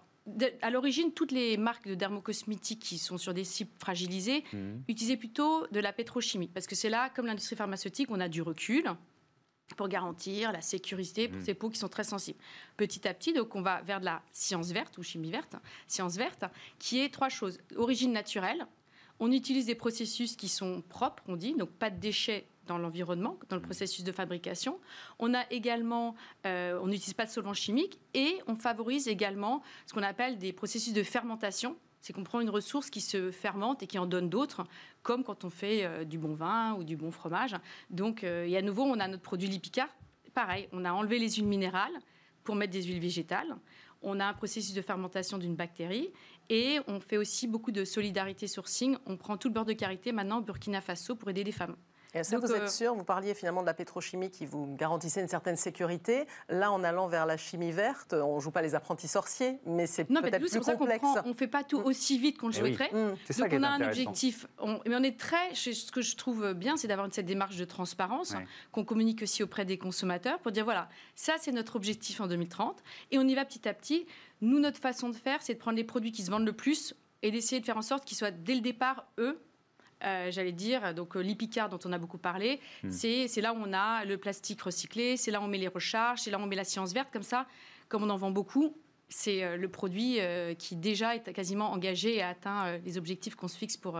à 0.61 0.69
l'origine, 0.69 1.11
toutes 1.13 1.31
les 1.31 1.55
marques 1.57 1.87
de 1.87 1.95
dermocosmétiques 1.95 2.81
qui 2.81 2.97
sont 2.97 3.17
sur 3.17 3.33
des 3.33 3.43
cibles 3.43 3.71
fragilisées 3.79 4.43
mmh. 4.53 4.57
utilisaient 4.87 5.17
plutôt 5.17 5.67
de 5.67 5.79
la 5.79 5.93
pétrochimie. 5.93 6.47
Parce 6.47 6.65
que 6.65 6.75
c'est 6.75 6.89
là, 6.89 7.09
comme 7.09 7.27
l'industrie 7.27 7.55
pharmaceutique, 7.55 8.09
on 8.09 8.19
a 8.19 8.27
du 8.27 8.41
recul 8.41 8.85
pour 9.77 9.87
garantir 9.87 10.51
la 10.51 10.61
sécurité 10.61 11.27
pour 11.27 11.39
mmh. 11.39 11.45
ces 11.45 11.53
peaux 11.53 11.69
qui 11.69 11.79
sont 11.79 11.89
très 11.89 12.03
sensibles. 12.03 12.39
Petit 12.77 13.07
à 13.07 13.13
petit, 13.13 13.33
donc 13.33 13.55
on 13.55 13.61
va 13.61 13.81
vers 13.81 13.99
de 13.99 14.05
la 14.05 14.21
science 14.31 14.71
verte 14.71 14.97
ou 14.97 15.03
chimie 15.03 15.31
verte, 15.31 15.55
science 15.87 16.15
verte, 16.17 16.45
qui 16.79 16.99
est 16.99 17.13
trois 17.13 17.29
choses. 17.29 17.59
Origine 17.75 18.11
naturelle, 18.11 18.67
on 19.19 19.31
utilise 19.31 19.65
des 19.65 19.75
processus 19.75 20.35
qui 20.35 20.49
sont 20.49 20.81
propres, 20.81 21.23
on 21.27 21.35
dit, 21.35 21.53
donc 21.53 21.69
pas 21.71 21.89
de 21.89 21.99
déchets 21.99 22.47
dans 22.67 22.77
l'environnement, 22.77 23.37
dans 23.49 23.55
le 23.55 23.61
mmh. 23.61 23.65
processus 23.65 24.03
de 24.03 24.11
fabrication. 24.11 24.79
On 25.19 25.33
a 25.33 25.43
également, 25.51 26.15
euh, 26.45 26.79
on 26.81 26.87
n'utilise 26.87 27.13
pas 27.13 27.25
de 27.25 27.31
solvants 27.31 27.53
chimiques 27.53 27.99
et 28.13 28.39
on 28.47 28.55
favorise 28.55 29.07
également 29.07 29.61
ce 29.85 29.93
qu'on 29.93 30.03
appelle 30.03 30.37
des 30.37 30.53
processus 30.53 30.93
de 30.93 31.03
fermentation. 31.03 31.75
C'est 32.01 32.13
qu'on 32.13 32.23
prend 32.23 32.39
une 32.39 32.51
ressource 32.51 32.91
qui 32.91 33.01
se 33.01 33.31
fermente 33.31 33.81
et 33.81 33.87
qui 33.87 33.97
en 33.97 34.05
donne 34.05 34.29
d'autres, 34.29 34.63
comme 35.01 35.23
quand 35.23 35.43
on 35.43 35.49
fait 35.49 35.85
euh, 35.85 36.03
du 36.03 36.19
bon 36.19 36.35
vin 36.35 36.75
ou 36.75 36.83
du 36.83 36.95
bon 36.95 37.09
fromage. 37.09 37.55
Donc, 37.89 38.23
euh, 38.23 38.45
et 38.45 38.57
à 38.57 38.61
nouveau, 38.61 38.83
on 38.83 38.99
a 38.99 39.07
notre 39.07 39.23
produit 39.23 39.47
Lipica. 39.47 39.89
Pareil, 40.33 40.69
on 40.71 40.85
a 40.85 40.91
enlevé 40.91 41.17
les 41.17 41.31
huiles 41.31 41.47
minérales 41.47 41.97
pour 42.43 42.55
mettre 42.55 42.73
des 42.73 42.83
huiles 42.83 42.99
végétales. 42.99 43.55
On 44.03 44.19
a 44.19 44.25
un 44.25 44.33
processus 44.33 44.75
de 44.75 44.81
fermentation 44.83 45.39
d'une 45.39 45.55
bactérie 45.55 46.11
et 46.49 46.79
on 46.87 46.99
fait 46.99 47.17
aussi 47.17 47.47
beaucoup 47.47 47.71
de 47.71 47.83
solidarité 47.83 48.47
sourcing. 48.47 48.97
On 49.07 49.17
prend 49.17 49.35
tout 49.35 49.47
le 49.47 49.53
beurre 49.55 49.65
de 49.65 49.73
karité 49.73 50.11
maintenant 50.11 50.37
au 50.37 50.41
Burkina 50.41 50.79
Faso 50.79 51.15
pour 51.15 51.31
aider 51.31 51.43
les 51.43 51.51
femmes. 51.51 51.75
Et 52.15 52.23
ça, 52.23 52.37
vous 52.37 52.53
êtes 52.53 52.69
sûr 52.69 52.95
Vous 52.95 53.03
parliez 53.03 53.33
finalement 53.33 53.61
de 53.61 53.67
la 53.67 53.73
pétrochimie 53.73 54.31
qui 54.31 54.45
vous 54.45 54.73
garantissait 54.75 55.21
une 55.21 55.27
certaine 55.27 55.57
sécurité. 55.57 56.25
Là, 56.47 56.71
en 56.71 56.83
allant 56.83 57.07
vers 57.07 57.25
la 57.25 57.35
chimie 57.35 57.71
verte, 57.71 58.13
on 58.13 58.37
ne 58.37 58.39
joue 58.39 58.51
pas 58.51 58.61
les 58.61 58.73
apprentis 58.73 59.09
sorciers, 59.09 59.59
mais 59.65 59.85
c'est 59.85 60.05
peut-être 60.05 60.39
plus 60.39 60.59
complexe. 60.77 61.05
on 61.25 61.29
ne 61.29 61.33
fait 61.33 61.47
pas 61.47 61.63
tout 61.63 61.79
mm. 61.79 61.85
aussi 61.85 62.17
vite 62.17 62.37
qu'on 62.37 62.47
le 62.47 62.53
eh 62.55 62.59
souhaiterait. 62.59 62.91
Mm. 62.93 63.39
Donc 63.39 63.53
on 63.53 63.63
a 63.63 63.67
un 63.67 63.81
objectif. 63.81 64.47
mais 64.85 64.95
on 64.95 65.03
est 65.03 65.19
très. 65.19 65.53
Ce 65.53 65.91
que 65.91 66.01
je 66.01 66.15
trouve 66.15 66.53
bien, 66.53 66.77
c'est 66.77 66.87
d'avoir 66.87 67.07
cette 67.11 67.25
démarche 67.25 67.57
de 67.57 67.65
transparence 67.65 68.33
qu'on 68.71 68.85
communique 68.85 69.21
aussi 69.21 69.43
auprès 69.43 69.65
des 69.65 69.77
consommateurs 69.77 70.39
pour 70.39 70.51
dire 70.51 70.63
voilà, 70.63 70.87
ça 71.15 71.33
c'est 71.39 71.51
notre 71.51 71.75
objectif 71.75 72.21
en 72.21 72.27
2030 72.27 72.81
et 73.11 73.19
on 73.19 73.27
y 73.27 73.35
va 73.35 73.43
petit 73.43 73.67
à 73.67 73.73
petit. 73.73 74.05
Nous, 74.41 74.59
notre 74.59 74.79
façon 74.79 75.09
de 75.09 75.15
faire, 75.15 75.41
c'est 75.41 75.53
de 75.53 75.59
prendre 75.59 75.77
les 75.77 75.83
produits 75.83 76.11
qui 76.11 76.23
se 76.23 76.31
vendent 76.31 76.45
le 76.45 76.53
plus 76.53 76.95
et 77.21 77.31
d'essayer 77.31 77.59
de 77.59 77.65
faire 77.65 77.77
en 77.77 77.81
sorte 77.81 78.05
qu'ils 78.05 78.17
soient 78.17 78.31
dès 78.31 78.53
le 78.53 78.61
départ, 78.61 79.07
eux, 79.17 79.39
euh, 80.03 80.29
j'allais 80.29 80.51
dire, 80.51 80.93
donc 80.93 81.15
euh, 81.15 81.21
l'Ipicard 81.21 81.69
dont 81.69 81.79
on 81.85 81.91
a 81.93 81.97
beaucoup 81.97 82.17
parlé, 82.17 82.59
hmm. 82.83 82.91
c'est 82.91 83.41
là 83.41 83.53
où 83.53 83.57
on 83.57 83.73
a 83.73 84.03
le 84.03 84.17
plastique 84.17 84.61
recyclé, 84.61 85.15
c'est 85.15 85.31
là 85.31 85.39
où 85.39 85.43
on 85.43 85.47
met 85.47 85.57
les 85.57 85.69
recharges, 85.69 86.21
c'est 86.21 86.31
là 86.31 86.37
où 86.37 86.41
on 86.41 86.47
met 86.47 86.55
la 86.55 86.65
science 86.65 86.93
verte, 86.93 87.09
comme 87.13 87.23
ça, 87.23 87.47
comme 87.87 88.03
on 88.03 88.09
en 88.09 88.17
vend 88.17 88.31
beaucoup, 88.31 88.75
c'est 89.07 89.43
euh, 89.43 89.55
le 89.55 89.69
produit 89.69 90.19
qui 90.57 90.75
déjà 90.75 91.15
est 91.15 91.31
quasiment 91.31 91.71
engagé 91.71 92.15
et 92.15 92.21
a 92.21 92.29
atteint 92.29 92.77
les 92.79 92.97
objectifs 92.97 93.35
qu'on 93.35 93.47
se 93.47 93.57
fixe 93.57 93.77
pour 93.77 93.99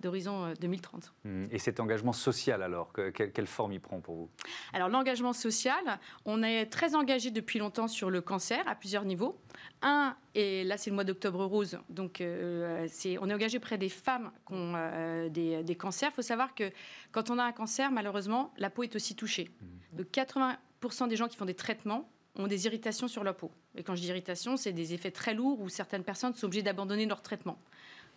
d'horizon 0.00 0.52
2030. 0.60 1.12
Hmm. 1.24 1.46
Et 1.50 1.58
cet 1.58 1.80
engagement 1.80 2.12
social, 2.12 2.62
alors, 2.62 2.92
quelle 2.92 3.46
forme 3.46 3.72
il 3.72 3.80
prend 3.80 4.00
pour 4.00 4.14
vous? 4.14 4.30
Alors, 4.72 4.88
l'engagement 4.88 5.32
social, 5.32 5.98
on 6.24 6.42
est 6.42 6.66
très 6.66 6.94
engagé 6.94 7.30
depuis 7.30 7.58
longtemps 7.58 7.88
sur 7.88 8.10
le 8.10 8.20
cancer 8.20 8.62
à 8.66 8.74
plusieurs 8.74 9.04
niveaux. 9.04 9.38
Un, 9.82 10.16
et 10.34 10.64
là 10.64 10.76
c'est 10.76 10.90
le 10.90 10.94
mois 10.94 11.04
d'octobre 11.04 11.44
rose, 11.44 11.78
donc 11.90 12.20
euh, 12.20 12.88
on 13.20 13.30
est 13.30 13.34
engagé 13.34 13.58
près 13.58 13.78
des 13.78 13.88
femmes 13.88 14.30
qui 14.46 14.54
ont 14.54 14.72
euh, 14.74 15.28
des, 15.28 15.76
cancers. 15.76 16.10
Il 16.12 16.14
faut 16.14 16.22
savoir 16.22 16.54
que 16.54 16.70
quand 17.12 17.30
on 17.30 17.38
a 17.38 17.44
un 17.44 17.52
cancer, 17.52 17.90
malheureusement, 17.90 18.52
la 18.58 18.70
peau 18.70 18.82
est 18.82 18.96
aussi 18.96 19.14
touchée. 19.14 19.50
Mmh. 19.60 19.96
De 19.96 20.04
80% 20.04 21.08
des 21.08 21.16
gens 21.16 21.28
qui 21.28 21.36
font 21.36 21.44
des 21.44 21.54
traitements 21.54 22.08
ont 22.36 22.46
des 22.46 22.66
irritations 22.66 23.08
sur 23.08 23.24
la 23.24 23.32
peau. 23.32 23.50
Et 23.74 23.82
quand 23.82 23.94
je 23.94 24.02
dis 24.02 24.08
irritation, 24.08 24.56
c'est 24.56 24.72
des 24.72 24.94
effets 24.94 25.10
très 25.10 25.34
lourds 25.34 25.60
où 25.60 25.68
certaines 25.68 26.04
personnes 26.04 26.34
sont 26.34 26.46
obligées 26.46 26.62
d'abandonner 26.62 27.06
leur 27.06 27.22
traitement. 27.22 27.58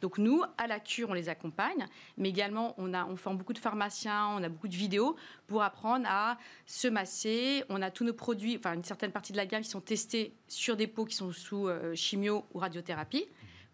Donc 0.02 0.18
nous, 0.18 0.44
à 0.58 0.68
la 0.68 0.80
cure, 0.80 1.10
on 1.10 1.14
les 1.14 1.30
accompagne, 1.30 1.86
mais 2.18 2.30
également 2.30 2.74
on, 2.78 2.94
a, 2.94 3.06
on 3.06 3.16
forme 3.16 3.38
beaucoup 3.38 3.54
de 3.54 3.60
pharmaciens, 3.60 4.28
on 4.30 4.44
a 4.44 4.50
beaucoup 4.50 4.68
de 4.68 4.76
vidéos 4.76 5.16
pour 5.48 5.64
apprendre 5.64 6.06
à 6.10 6.38
se 6.66 6.88
masser. 6.88 7.64
On 7.70 7.82
a 7.82 7.92
tous 7.92 8.04
nos 8.04 8.14
produits, 8.14 8.58
enfin 8.58 8.74
une 8.74 8.84
certaine 8.84 9.12
partie 9.12 9.32
de 9.32 9.38
la 9.38 9.46
gamme 9.46 9.64
qui 9.64 9.70
sont 9.70 9.82
testés 9.82 10.34
sur 10.48 10.76
des 10.76 10.88
peaux 10.88 11.06
qui 11.06 11.16
sont 11.16 11.32
sous 11.32 11.68
euh, 11.68 11.96
chimio 11.96 12.46
ou 12.54 12.60
radiothérapie 12.60 13.26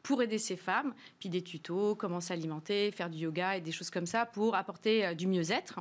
pour 0.03 0.21
aider 0.21 0.37
ces 0.37 0.55
femmes, 0.55 0.93
puis 1.19 1.29
des 1.29 1.41
tutos, 1.41 1.95
comment 1.95 2.21
s'alimenter, 2.21 2.91
faire 2.91 3.09
du 3.09 3.17
yoga 3.17 3.57
et 3.57 3.61
des 3.61 3.71
choses 3.71 3.89
comme 3.89 4.05
ça 4.05 4.27
pour 4.27 4.55
apporter 4.55 5.05
euh, 5.05 5.13
du 5.15 5.25
mieux-être. 5.25 5.79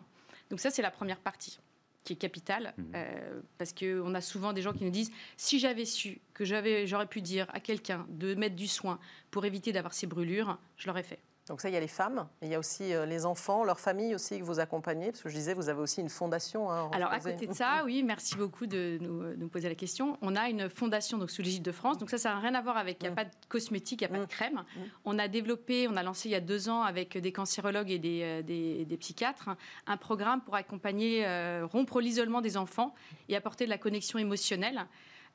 Donc 0.50 0.60
ça, 0.60 0.70
c'est 0.70 0.82
la 0.82 0.90
première 0.90 1.18
partie 1.18 1.58
qui 2.04 2.12
est 2.12 2.16
capitale, 2.16 2.74
mmh. 2.76 2.82
euh, 2.94 3.40
parce 3.58 3.72
qu'on 3.72 4.14
a 4.14 4.20
souvent 4.20 4.52
des 4.52 4.62
gens 4.62 4.72
qui 4.72 4.84
nous 4.84 4.90
disent 4.90 5.10
si 5.36 5.58
j'avais 5.58 5.86
su 5.86 6.20
que 6.34 6.44
j'aurais 6.44 7.06
pu 7.06 7.22
dire 7.22 7.46
à 7.52 7.60
quelqu'un 7.60 8.06
de 8.10 8.34
mettre 8.34 8.56
du 8.56 8.68
soin 8.68 8.98
pour 9.30 9.44
éviter 9.44 9.72
d'avoir 9.72 9.94
ces 9.94 10.06
brûlures, 10.06 10.58
je 10.76 10.86
l'aurais 10.86 11.02
fait. 11.02 11.20
Donc 11.48 11.60
ça, 11.60 11.68
il 11.68 11.74
y 11.74 11.76
a 11.76 11.80
les 11.80 11.88
femmes, 11.88 12.26
il 12.40 12.48
y 12.48 12.54
a 12.54 12.58
aussi 12.58 12.94
euh, 12.94 13.04
les 13.04 13.26
enfants, 13.26 13.64
leurs 13.64 13.78
familles 13.78 14.14
aussi 14.14 14.38
que 14.38 14.44
vous 14.44 14.60
accompagnez, 14.60 15.10
parce 15.10 15.22
que 15.22 15.28
je 15.28 15.34
disais, 15.34 15.52
vous 15.52 15.68
avez 15.68 15.80
aussi 15.80 16.00
une 16.00 16.08
fondation. 16.08 16.70
Hein, 16.70 16.90
Alors 16.92 17.12
à 17.12 17.20
côté 17.20 17.46
de 17.46 17.52
ça, 17.52 17.82
oui, 17.84 18.02
merci 18.02 18.36
beaucoup 18.36 18.66
de 18.66 18.98
nous, 19.02 19.48
poser 19.48 19.68
la 19.68 19.74
question. 19.74 20.16
On 20.22 20.36
a 20.36 20.48
une 20.48 20.70
fondation 20.70 21.18
donc 21.18 21.30
sous 21.30 21.42
l'égide 21.42 21.62
de 21.62 21.72
France, 21.72 21.98
donc 21.98 22.08
ça, 22.08 22.16
ça 22.16 22.30
n'a 22.30 22.40
rien 22.40 22.54
à 22.54 22.62
voir 22.62 22.78
avec, 22.78 22.96
il 23.00 23.02
n'y 23.02 23.08
a 23.08 23.12
mm. 23.12 23.14
pas 23.14 23.24
de 23.24 23.30
cosmétique, 23.50 24.00
il 24.00 24.08
n'y 24.08 24.14
a 24.14 24.14
pas 24.14 24.20
de 24.20 24.24
mm. 24.24 24.28
crème. 24.28 24.54
Mm. 24.54 24.80
On 25.04 25.18
a 25.18 25.28
développé, 25.28 25.86
on 25.86 25.96
a 25.96 26.02
lancé 26.02 26.30
il 26.30 26.32
y 26.32 26.36
a 26.36 26.40
deux 26.40 26.70
ans 26.70 26.82
avec 26.82 27.18
des 27.18 27.32
cancérologues 27.32 27.90
et 27.90 27.98
des, 27.98 28.22
euh, 28.22 28.42
des, 28.42 28.96
psychiatres 28.96 29.50
un 29.86 29.96
programme 29.98 30.40
pour 30.40 30.54
accompagner, 30.54 31.26
euh, 31.26 31.66
rompre 31.70 32.00
l'isolement 32.00 32.40
des 32.40 32.56
enfants 32.56 32.94
et 33.28 33.36
apporter 33.36 33.66
de 33.66 33.70
la 33.70 33.78
connexion 33.78 34.18
émotionnelle. 34.18 34.86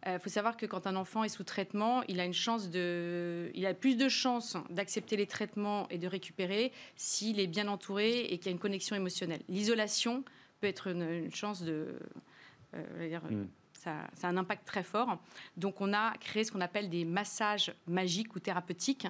Il 0.06 0.10
euh, 0.10 0.20
faut 0.20 0.30
savoir 0.30 0.56
que 0.56 0.66
quand 0.66 0.88
un 0.88 0.96
enfant 0.96 1.24
est 1.24 1.30
sous 1.30 1.44
traitement, 1.44 2.04
il 2.08 2.20
a 2.20 2.26
une 2.26 2.34
chance 2.34 2.70
de, 2.70 3.52
il 3.54 3.66
a 3.66 3.74
plus 3.74 3.98
de 3.98 4.08
chances 4.08 4.56
d'accepter 4.70 5.18
les 5.18 5.28
traitements 5.28 5.90
et 5.90 5.98
de 5.98 6.08
récupérer 6.08 6.72
s'il 6.96 7.40
est 7.40 7.48
bien 7.48 7.68
entouré 7.68 8.22
et 8.22 8.38
qu'il 8.38 8.46
y 8.46 8.50
a 8.50 8.52
une 8.52 8.60
connexion 8.60 8.96
émotionnelle. 8.96 9.42
L'isolation 9.50 10.24
peut 10.62 10.68
être 10.68 10.88
une, 10.88 11.34
chance 11.34 11.62
de... 11.62 12.00
Dire, 13.00 13.24
mm. 13.24 13.48
ça, 13.74 13.96
ça, 14.14 14.28
a 14.28 14.30
un 14.30 14.38
impact 14.38 14.66
très 14.66 14.84
fort. 14.84 15.18
Donc 15.58 15.82
on 15.82 15.92
a 15.92 16.14
créé 16.20 16.44
ce 16.44 16.52
qu'on 16.52 16.62
appelle 16.62 16.90
des 16.90 17.04
massages 17.04 17.74
magiques 17.88 18.36
ou 18.36 18.40
thérapeutiques 18.40 19.08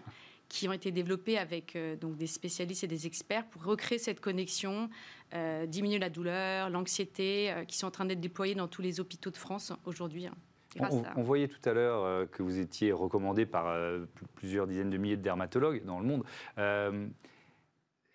qui 0.49 0.67
ont 0.67 0.73
été 0.73 0.91
développés 0.91 1.37
avec 1.37 1.75
euh, 1.75 1.95
donc 1.95 2.17
des 2.17 2.27
spécialistes 2.27 2.83
et 2.83 2.87
des 2.87 3.05
experts 3.05 3.45
pour 3.45 3.63
recréer 3.63 3.99
cette 3.99 4.19
connexion, 4.19 4.89
euh, 5.33 5.65
diminuer 5.67 5.99
la 5.99 6.09
douleur, 6.09 6.69
l'anxiété, 6.71 7.51
euh, 7.51 7.65
qui 7.65 7.77
sont 7.77 7.87
en 7.87 7.91
train 7.91 8.05
d'être 8.05 8.19
déployés 8.19 8.55
dans 8.55 8.67
tous 8.67 8.81
les 8.81 8.99
hôpitaux 8.99 9.29
de 9.29 9.37
France 9.37 9.71
aujourd'hui. 9.85 10.25
Hein, 10.25 10.33
on, 10.79 11.03
on, 11.15 11.23
voyait 11.23 11.47
tout 11.47 11.69
à 11.69 11.73
l'heure 11.73 12.29
que 12.29 12.43
vous 12.43 12.59
étiez 12.59 12.91
recommandé 12.91 13.45
par 13.45 13.75
plusieurs 14.35 14.67
dizaines 14.67 14.89
de 14.89 14.97
milliers 14.97 15.17
de 15.17 15.21
dermatologues 15.21 15.83
dans 15.85 15.99
le 15.99 16.05
monde 16.05 16.23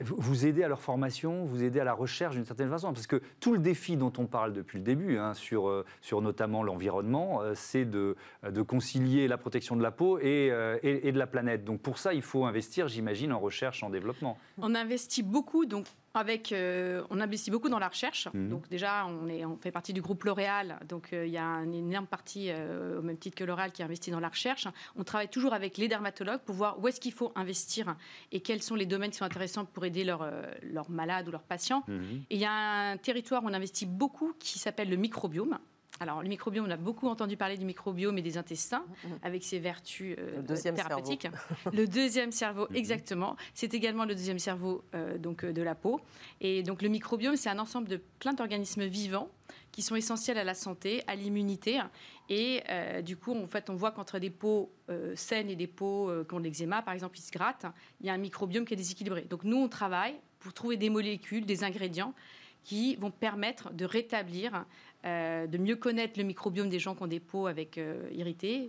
vous 0.01 0.45
aidez 0.45 0.65
à 0.65 0.69
leur 0.69 0.81
formation, 0.81 1.45
vous 1.45 1.63
aidez 1.63 1.79
à 1.79 1.85
la 1.85 1.93
recherche 1.93 2.35
d'une 2.35 2.45
certaine 2.45 2.69
façon, 2.69 2.93
parce 2.93 3.07
que 3.07 3.23
tout 3.39 3.53
le 3.53 3.61
défi 3.61 3.97
dont 3.97 4.13
on 4.19 4.27
parle 4.27 4.53
depuis 4.53 4.79
le 4.79 4.85
début, 4.85 5.19
hein, 5.19 5.35
sur, 5.35 5.69
euh, 5.69 5.85
sur 6.01 6.21
notamment 6.21 6.63
l'environnement, 6.65 7.43
euh, 7.43 7.53
c'est 7.55 7.85
de, 7.85 8.17
de, 8.43 8.63
concilier 8.63 9.29
la 9.29 9.39
protection 9.39 9.77
de 9.77 9.83
la 9.83 9.93
peau 9.93 10.19
euh, 10.19 10.79
et, 10.83 11.09
et, 11.09 11.13
de 11.13 11.19
la 11.19 11.29
planète. 11.29 11.65
Donc 11.65 11.81
pour 11.81 11.99
ça, 11.99 12.13
il 12.13 12.23
faut 12.23 12.45
investir, 12.45 12.89
j'imagine, 12.89 13.33
en 13.33 13.39
recherche, 13.39 13.85
en 13.85 13.91
développement. 13.91 14.37
On 14.59 14.75
investit 14.75 15.23
beaucoup, 15.23 15.65
donc 15.65 15.87
avec, 16.15 16.53
euh, 16.53 17.03
on 17.11 17.21
investit 17.21 17.51
beaucoup 17.51 17.69
dans 17.69 17.79
la 17.79 17.89
recherche. 17.89 18.29
Mhm. 18.33 18.49
Donc 18.49 18.69
déjà, 18.69 19.07
on, 19.07 19.29
est, 19.29 19.45
on 19.45 19.57
fait 19.57 19.73
partie 19.73 19.93
du 19.93 20.01
groupe 20.01 20.25
L'Oréal. 20.25 20.79
Donc 20.89 21.13
euh, 21.13 21.27
il 21.27 21.33
y 21.33 21.39
a 21.39 21.45
une 21.45 21.75
énorme 21.75 22.07
partie, 22.07 22.47
euh, 22.51 23.01
au 23.01 23.03
même 23.03 23.19
titre 23.19 23.37
que 23.37 23.45
L'Oréal, 23.45 23.73
qui 23.73 23.83
investit 23.83 24.11
dans 24.11 24.21
la 24.21 24.29
recherche. 24.29 24.69
On 24.97 25.05
travaille 25.05 25.29
toujours 25.29 25.55
avec 25.55 25.77
les 25.77 25.89
dermatologues 25.89 26.41
pour 26.41 26.55
voir 26.55 26.79
où 26.81 26.89
est-ce 26.89 27.01
qu'il 27.01 27.13
faut 27.13 27.33
investir 27.35 27.97
et 28.33 28.41
quels 28.41 28.63
sont 28.63 28.77
les 28.77 28.87
domaines 28.87 29.11
qui 29.11 29.19
sont 29.19 29.25
intéressants 29.25 29.65
pour 29.65 29.85
aider 29.85 30.05
leurs 30.05 30.31
leur 30.63 30.91
malades 30.91 31.29
ou 31.29 31.31
leurs 31.33 31.43
patients. 31.43 31.83
Mhm. 31.89 32.25
Et 32.31 32.37
il 32.37 32.41
y 32.41 32.45
a 32.45 32.53
un 32.93 32.97
territoire 32.97 33.43
où 33.43 33.49
on 33.49 33.53
investit 33.53 33.87
beaucoup 33.87 34.33
qui 34.39 34.59
s'appelle 34.59 34.89
le 34.89 34.97
microbiome. 34.97 35.59
Alors, 36.01 36.23
le 36.23 36.29
microbiome, 36.29 36.67
on 36.67 36.71
a 36.71 36.77
beaucoup 36.77 37.09
entendu 37.09 37.37
parler 37.37 37.57
du 37.57 37.65
microbiome 37.65 38.19
et 38.19 38.23
des 38.23 38.37
intestins, 38.37 38.85
mm, 39.05 39.09
mm. 39.09 39.19
avec 39.23 39.45
ses 39.45 39.59
vertus 39.61 40.17
euh, 40.19 40.73
thérapeutiques. 40.75 41.29
le 41.73 41.87
deuxième 41.87 42.33
cerveau, 42.33 42.67
mm-hmm. 42.67 42.77
exactement. 42.77 43.37
C'est 43.55 43.75
également 43.75 44.05
le 44.05 44.15
deuxième 44.15 44.41
cerveau 44.41 44.83
euh, 44.95 45.19
donc, 45.19 45.45
euh, 45.45 45.53
de 45.53 45.63
la 45.63 45.75
peau. 45.75 46.01
Et 46.41 46.63
donc, 46.65 46.83
le 46.83 46.89
microbiome, 46.89 47.37
c'est 47.37 47.49
un 47.49 47.61
ensemble 47.61 47.89
de 47.89 48.01
plein 48.19 48.33
d'organismes 48.33 48.85
vivants 48.87 49.31
qui 49.71 49.83
sont 49.83 49.95
essentiels 49.95 50.39
à 50.39 50.45
la 50.45 50.55
santé, 50.55 51.03
à 51.07 51.15
l'immunité. 51.15 51.81
Et 52.29 52.63
du 53.03 53.17
coup, 53.17 53.35
en 53.37 53.49
fait, 53.49 53.69
on 53.71 53.75
voit 53.75 53.91
qu'entre 53.91 54.21
des 54.21 54.31
peaux 54.31 54.73
saines 55.17 55.51
et 55.51 55.57
des 55.57 55.67
peaux 55.67 56.13
qui 56.29 56.35
ont 56.35 56.39
de 56.39 56.45
l'eczéma, 56.45 56.81
par 56.81 56.95
exemple, 56.95 57.19
ils 57.19 57.23
se 57.23 57.33
grattent, 57.33 57.67
il 58.01 58.07
y 58.07 58.09
a 58.09 58.13
un 58.13 58.19
microbiome 58.19 58.65
qui 58.65 58.75
est 58.75 58.77
déséquilibré. 58.77 59.23
Donc, 59.23 59.43
nous, 59.43 59.57
on 59.57 59.69
travaille 59.69 60.15
pour 60.39 60.53
trouver 60.53 60.77
des 60.77 60.91
molécules, 60.91 61.45
des 61.45 61.65
ingrédients 61.65 62.15
qui 62.63 62.97
vont 62.97 63.11
permettre 63.11 63.73
de 63.73 63.85
rétablir 63.85 64.65
euh, 65.05 65.47
de 65.47 65.59
mieux 65.59 65.77
connaître 65.77 66.19
le 66.19 66.25
microbiome 66.25 66.69
des 66.69 66.79
gens 66.79 66.95
qui 66.95 67.03
ont 67.03 67.07
des 67.07 67.21
peaux 67.21 67.47
avec 67.47 67.77
euh, 67.77 68.09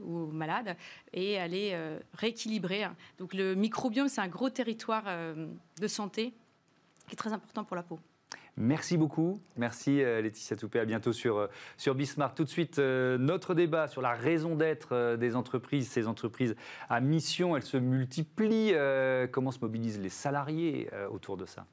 ou 0.03 0.27
malades 0.27 0.75
et 1.13 1.37
aller 1.37 1.71
euh, 1.73 1.97
rééquilibrer. 2.13 2.85
Donc 3.17 3.33
le 3.33 3.55
microbiome, 3.55 4.09
c'est 4.09 4.21
un 4.21 4.27
gros 4.27 4.49
territoire 4.49 5.05
de 5.79 5.87
santé 5.87 6.33
qui 7.07 7.13
est 7.13 7.17
très 7.17 7.31
important 7.31 7.63
pour 7.63 7.75
la 7.75 7.83
peau. 7.83 7.99
Merci 8.57 8.97
beaucoup. 8.97 9.39
Merci 9.57 9.97
Laetitia 9.97 10.55
Toupé. 10.55 10.79
À 10.79 10.85
bientôt 10.85 11.13
sur, 11.13 11.49
sur 11.77 11.95
Bismarck. 11.95 12.35
Tout 12.35 12.43
de 12.43 12.49
suite, 12.49 12.79
notre 12.79 13.53
débat 13.53 13.87
sur 13.87 14.01
la 14.01 14.13
raison 14.13 14.55
d'être 14.55 15.15
des 15.17 15.35
entreprises. 15.35 15.89
Ces 15.89 16.07
entreprises 16.07 16.55
à 16.89 16.99
mission, 17.01 17.55
elles 17.55 17.63
se 17.63 17.77
multiplient. 17.77 18.73
comment 19.31 19.51
se 19.51 19.59
mobilisent 19.59 19.99
les 19.99 20.09
salariés 20.09 20.89
autour 21.11 21.37
de 21.37 21.45
ça? 21.45 21.65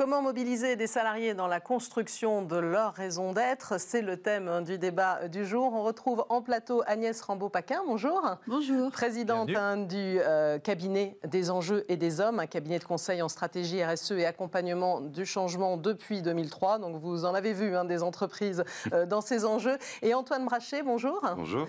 Comment 0.00 0.22
mobiliser 0.22 0.76
des 0.76 0.86
salariés 0.86 1.34
dans 1.34 1.46
la 1.46 1.60
construction 1.60 2.40
de 2.40 2.56
leur 2.56 2.94
raison 2.94 3.34
d'être? 3.34 3.78
C'est 3.78 4.00
le 4.00 4.16
thème 4.16 4.64
du 4.64 4.78
débat 4.78 5.28
du 5.28 5.44
jour. 5.44 5.74
On 5.74 5.82
retrouve 5.82 6.24
en 6.30 6.40
plateau 6.40 6.82
Agnès 6.86 7.20
Rambaud-Paquin. 7.20 7.82
Bonjour. 7.86 8.26
Bonjour. 8.46 8.90
Présidente 8.90 9.50
hein, 9.54 9.76
du 9.76 10.18
euh, 10.20 10.58
cabinet 10.58 11.18
des 11.28 11.50
enjeux 11.50 11.84
et 11.90 11.98
des 11.98 12.22
hommes, 12.22 12.40
un 12.40 12.46
cabinet 12.46 12.78
de 12.78 12.84
conseil 12.84 13.20
en 13.20 13.28
stratégie 13.28 13.84
RSE 13.84 14.12
et 14.12 14.24
accompagnement 14.24 15.02
du 15.02 15.26
changement 15.26 15.76
depuis 15.76 16.22
2003. 16.22 16.78
Donc 16.78 16.96
vous 16.96 17.26
en 17.26 17.34
avez 17.34 17.52
vu 17.52 17.76
hein, 17.76 17.84
des 17.84 18.02
entreprises 18.02 18.64
euh, 18.94 19.04
dans 19.04 19.20
ces 19.20 19.44
enjeux. 19.44 19.76
Et 20.00 20.14
Antoine 20.14 20.46
Brachet, 20.46 20.82
bonjour. 20.82 21.20
Bonjour. 21.36 21.68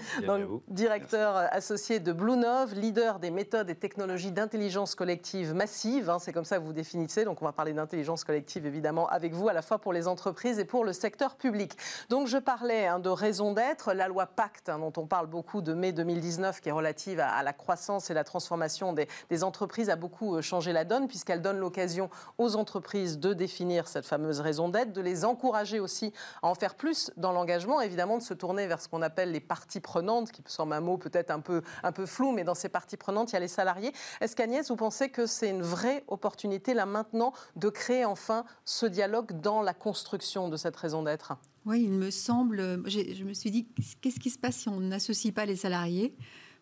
directeur 0.69 1.35
associé 1.35 2.00
de 2.00 2.13
Bluenov, 2.13 2.75
leader 2.75 3.19
des 3.19 3.29
méthodes 3.29 3.69
et 3.69 3.75
technologies 3.75 4.31
d'intelligence 4.31 4.95
collective 4.95 5.53
massive. 5.53 6.09
Hein, 6.09 6.19
c'est 6.19 6.31
comme 6.31 6.45
ça 6.45 6.59
que 6.59 6.63
vous 6.63 6.71
définissez. 6.71 7.25
Donc 7.25 7.41
on 7.41 7.45
va 7.45 7.51
parler 7.51 7.73
d'intelligence 7.73 8.20
collective, 8.23 8.65
évidemment, 8.65 9.07
avec 9.07 9.33
vous, 9.33 9.49
à 9.49 9.53
la 9.53 9.61
fois 9.61 9.79
pour 9.79 9.93
les 9.93 10.07
entreprises 10.07 10.59
et 10.59 10.65
pour 10.65 10.83
le 10.83 10.93
secteur 10.93 11.35
public. 11.35 11.77
Donc, 12.09 12.27
je 12.27 12.37
parlais 12.37 12.87
hein, 12.87 12.99
de 12.99 13.09
raison 13.09 13.53
d'être. 13.53 13.93
La 13.93 14.07
loi 14.07 14.25
Pacte, 14.25 14.69
hein, 14.69 14.79
dont 14.79 14.93
on 14.97 15.07
parle 15.07 15.27
beaucoup 15.27 15.61
de 15.61 15.73
mai 15.73 15.91
2019, 15.91 16.61
qui 16.61 16.69
est 16.69 16.71
relative 16.71 17.19
à, 17.19 17.41
la 17.43 17.53
croissance 17.53 18.09
et 18.09 18.13
la 18.13 18.23
transformation 18.23 18.93
des, 18.93 19.43
entreprises, 19.43 19.89
a 19.89 19.95
beaucoup 19.95 20.35
euh, 20.35 20.41
changé 20.41 20.73
la 20.73 20.85
donne, 20.85 21.07
puisqu'elle 21.07 21.41
donne 21.41 21.57
l'occasion 21.57 22.09
aux 22.37 22.55
entreprises 22.55 23.19
de 23.19 23.33
définir 23.33 23.87
cette 23.87 24.05
fameuse 24.05 24.39
raison 24.39 24.69
d'être, 24.69 24.93
de 24.93 25.01
les 25.01 25.25
encourager 25.25 25.79
aussi 25.79 26.13
à 26.41 26.47
en 26.47 26.55
faire 26.55 26.75
plus 26.75 27.11
dans 27.17 27.31
l'engagement, 27.31 27.81
évidemment, 27.81 28.17
de 28.17 28.23
se 28.23 28.33
tourner 28.33 28.67
vers 28.67 28.81
ce 28.81 28.87
qu'on 28.87 29.01
appelle 29.01 29.31
les 29.31 29.39
parties 29.39 29.79
prenantes, 29.79 30.31
qui 30.31 30.43
semble 30.47 30.73
un 30.73 30.81
mot 30.81 30.97
peut-être 30.97 31.31
un 31.31 31.39
peu, 31.39 31.61
un 31.83 31.91
peu 31.91 32.05
flou, 32.05 32.31
mais 32.31 32.43
dans 32.43 32.55
ces 32.55 32.69
parties 32.69 32.97
prenantes, 32.97 33.31
il 33.31 33.33
y 33.33 33.37
a 33.37 33.39
les 33.39 33.47
salariés. 33.47 33.93
Est-ce 34.19 34.35
qu'Agnès, 34.35 34.67
vous 34.69 34.75
pensez 34.75 35.09
que 35.09 35.25
c'est 35.25 35.49
une 35.49 35.61
vraie 35.61 36.03
opportunité, 36.07 36.73
là 36.73 36.85
maintenant, 36.85 37.33
de 37.55 37.69
créer 37.69 38.00
enfin 38.05 38.46
ce 38.65 38.86
dialogue 38.86 39.39
dans 39.41 39.62
la 39.62 39.74
construction 39.74 40.50
de 40.50 40.58
cette 40.58 40.75
raison 40.75 41.03
d'être 41.03 41.34
Oui, 41.65 41.84
il 41.84 41.91
me 41.91 42.12
semble. 42.12 42.81
Je 42.88 43.24
me 43.24 43.34
suis 43.34 43.51
dit, 43.51 43.67
qu'est-ce 44.01 44.20
qui 44.20 44.29
se 44.29 44.39
passe 44.39 44.58
si 44.58 44.70
on 44.70 44.79
n'associe 44.79 45.34
pas 45.34 45.46
les 45.46 45.55
salariés? 45.55 46.15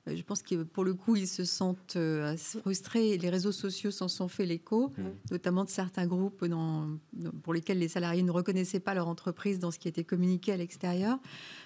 Euh, 0.08 0.16
je 0.16 0.24
pense 0.24 0.42
que 0.42 0.64
pour 0.64 0.84
le 0.84 0.94
coup, 0.94 1.16
ils 1.16 1.28
se 1.28 1.44
sentent 1.44 1.96
euh, 1.96 2.36
frustrés. 2.38 3.18
Les 3.18 3.30
réseaux 3.30 3.52
sociaux 3.52 3.92
s'en 3.92 4.08
sont 4.08 4.28
fait 4.28 4.46
l'écho, 4.46 4.90
mmh. 4.90 5.04
notamment 5.32 5.64
de 5.64 5.70
certains 5.70 6.08
groupes 6.08 6.46
pour 7.44 7.54
lesquels 7.54 7.80
les 7.80 7.88
salariés 7.88 8.24
ne 8.24 8.32
reconnaissaient 8.32 8.80
pas 8.80 8.94
leur 8.94 9.08
entreprise 9.08 9.60
dans 9.60 9.72
ce 9.72 9.80
qui 9.80 9.88
était 9.88 10.04
communiqué 10.04 10.52
à 10.52 10.58
l'extérieur. 10.58 11.20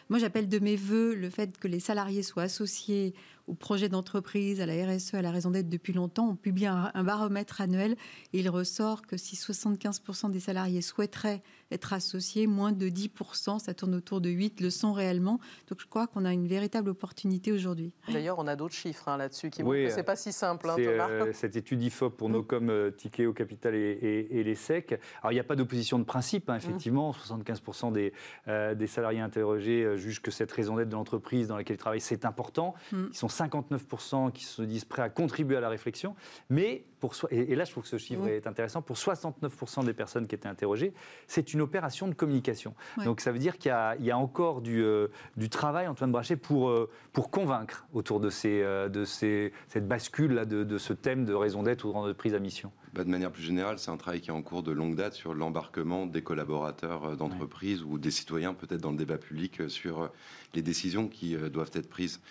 Moi, 0.10 0.20
j'appelle 0.20 0.50
de 0.50 0.60
mes 0.60 0.76
voeux 0.76 1.16
le 1.16 1.30
fait 1.30 1.58
que 1.58 1.68
les 1.68 1.80
salariés 1.80 2.24
soient 2.24 2.44
associés 2.44 3.14
au 3.48 3.56
projet 3.56 3.90
d'entreprise, 3.90 4.62
à 4.62 4.66
la 4.66 4.74
RSE, 4.86 5.16
à 5.16 5.22
la 5.22 5.32
raison 5.32 5.52
d'être 5.52 5.70
depuis 5.70 5.94
longtemps. 5.94 6.30
On 6.30 6.36
publie 6.36 6.66
un, 6.66 7.04
baromètre 7.04 7.60
annuel 7.60 7.96
et 8.32 8.40
il 8.40 8.50
ressort 8.50 9.02
que 9.02 9.18
si 9.18 9.36
75% 9.36 10.32
des 10.32 10.40
salariés 10.40 10.82
souhaiteraient 10.82 11.42
être 11.72 11.92
associés, 11.94 12.48
moins 12.48 12.72
de 12.72 12.88
10%, 12.88 13.60
ça 13.60 13.74
tourne 13.74 13.96
autour 13.96 14.22
de 14.22 14.30
8, 14.30 14.62
le 14.62 14.70
sont 14.70 14.94
réellement. 14.94 15.40
Donc 15.68 15.80
je 15.82 15.88
crois 15.88 16.08
qu'on 16.08 16.24
a 16.24 16.32
une 16.32 16.48
véritable 16.48 16.90
opportunité 16.90 17.52
aujourd'hui. 17.52 17.92
D'ailleurs, 18.12 18.40
on 18.40 18.48
a 18.48 18.56
d'autres 18.56 18.76
chiffres 18.76 19.10
hein, 19.10 19.18
là-dessus 19.18 19.50
qui 19.50 19.64
oui, 19.64 19.80
montrent 19.80 19.90
que 19.90 19.96
c'est 19.96 20.04
pas 20.04 20.16
si 20.16 20.32
simple. 20.32 20.70
Hein, 20.70 20.76
euh, 20.78 21.34
cette 21.34 21.56
étude 21.56 21.82
IFOP 21.82 22.12
pour 22.12 22.30
nos 22.30 22.44
comme 22.44 22.70
euh, 22.70 22.92
Ticket 22.92 23.26
au 23.26 23.34
capital 23.34 23.76
et, 23.76 24.44
les 24.44 24.56
SEC. 24.56 25.00
Alors 25.22 25.32
il 25.32 25.36
n'y 25.36 25.40
a 25.40 25.44
pas 25.44 25.56
d'opposition 25.56 26.00
de 26.00 26.04
principe, 26.04 26.50
hein, 26.50 26.56
effectivement. 26.56 27.12
75% 27.12 27.92
des, 27.92 28.14
euh, 28.48 28.76
des 28.76 28.88
salariés 28.88 29.20
interrogés 29.20 29.98
jugent 29.98 30.22
que 30.22 30.32
cette 30.32 30.52
raison 30.52 30.78
d'être 30.78 30.90
de 30.90 30.96
l'entreprise 30.96 31.48
dans 31.48 31.58
laquelle 31.58 31.76
ils 31.76 31.80
travaillent, 31.80 32.02
c'est 32.02 32.26
important. 32.26 32.76
Mm. 32.92 33.06
Ils 33.10 33.18
sont 33.18 33.30
59% 33.34 34.32
qui 34.32 34.46
se 34.46 34.62
disent 34.62 34.86
prêts 34.86 35.02
à 35.02 35.10
contribuer 35.10 35.58
à 35.58 35.62
la 35.62 35.70
réflexion. 35.70 36.16
Mais, 36.50 36.86
pour, 37.04 37.14
et, 37.32 37.54
là 37.54 37.66
je 37.66 37.72
trouve 37.72 37.84
que 37.84 37.90
ce 37.90 37.98
chiffre 37.98 38.26
est 38.28 38.48
intéressant, 38.48 38.82
pour 38.82 38.96
69% 38.96 39.84
des 39.84 39.94
personnes 39.94 40.26
qui 40.26 40.36
étaient 40.36 40.48
interrogées, 40.48 40.94
c'est 41.28 41.54
une 41.54 41.60
opération 41.60 42.08
de 42.08 42.14
communication. 42.14 42.76
Donc 43.04 43.20
ça 43.20 43.34
veut 43.34 43.40
dire 43.40 43.58
qu'il 43.58 43.76
y, 44.00 44.12
a 44.12 44.18
encore 44.18 44.62
du, 44.62 44.82
euh, 44.82 45.10
du 45.36 45.50
travail, 45.50 45.86
Antoine 45.88 46.14
Brachet, 46.14 46.38
pour, 46.38 46.70
euh, 46.70 46.90
pour 47.12 47.30
convaincre 47.30 47.86
autour 47.92 48.22
de, 48.22 48.30
ces, 48.30 48.62
euh, 48.62 48.88
de 48.88 49.04
ces, 49.04 49.52
cette 49.68 49.86
bascule 49.86 50.32
là, 50.32 50.46
de, 50.46 50.64
de, 50.64 50.78
ce 50.78 50.94
thème 50.94 51.26
de 51.26 51.34
raison 51.34 51.64
d'être 51.64 51.84
ou 51.84 51.92
d'entreprise 51.92 52.36
à 52.36 52.40
mission. 52.40 52.72
Bah, 52.94 53.04
de 53.04 53.10
manière 53.10 53.32
plus 53.32 53.44
générale, 53.44 53.80
c'est 53.80 53.92
un 53.92 53.98
travail 53.98 54.22
qui 54.22 54.30
est 54.30 54.34
en 54.34 54.42
cours 54.42 54.64
de 54.64 54.72
longue 54.72 54.96
date 54.96 55.14
sur 55.14 55.34
l'embarquement 55.34 56.06
des 56.06 56.22
collaborateurs 56.22 57.18
d'entreprise 57.18 57.84
ou 57.84 57.98
des 57.98 58.12
citoyens 58.12 58.54
peut-être 58.54 58.82
dans 58.82 58.92
le 58.92 58.98
débat 58.98 59.18
public 59.18 59.68
sur 59.68 60.12
les 60.54 60.62
décisions 60.62 61.08
qui 61.08 61.36
doivent 61.36 61.72
être 61.74 61.90
prises. 61.90 62.22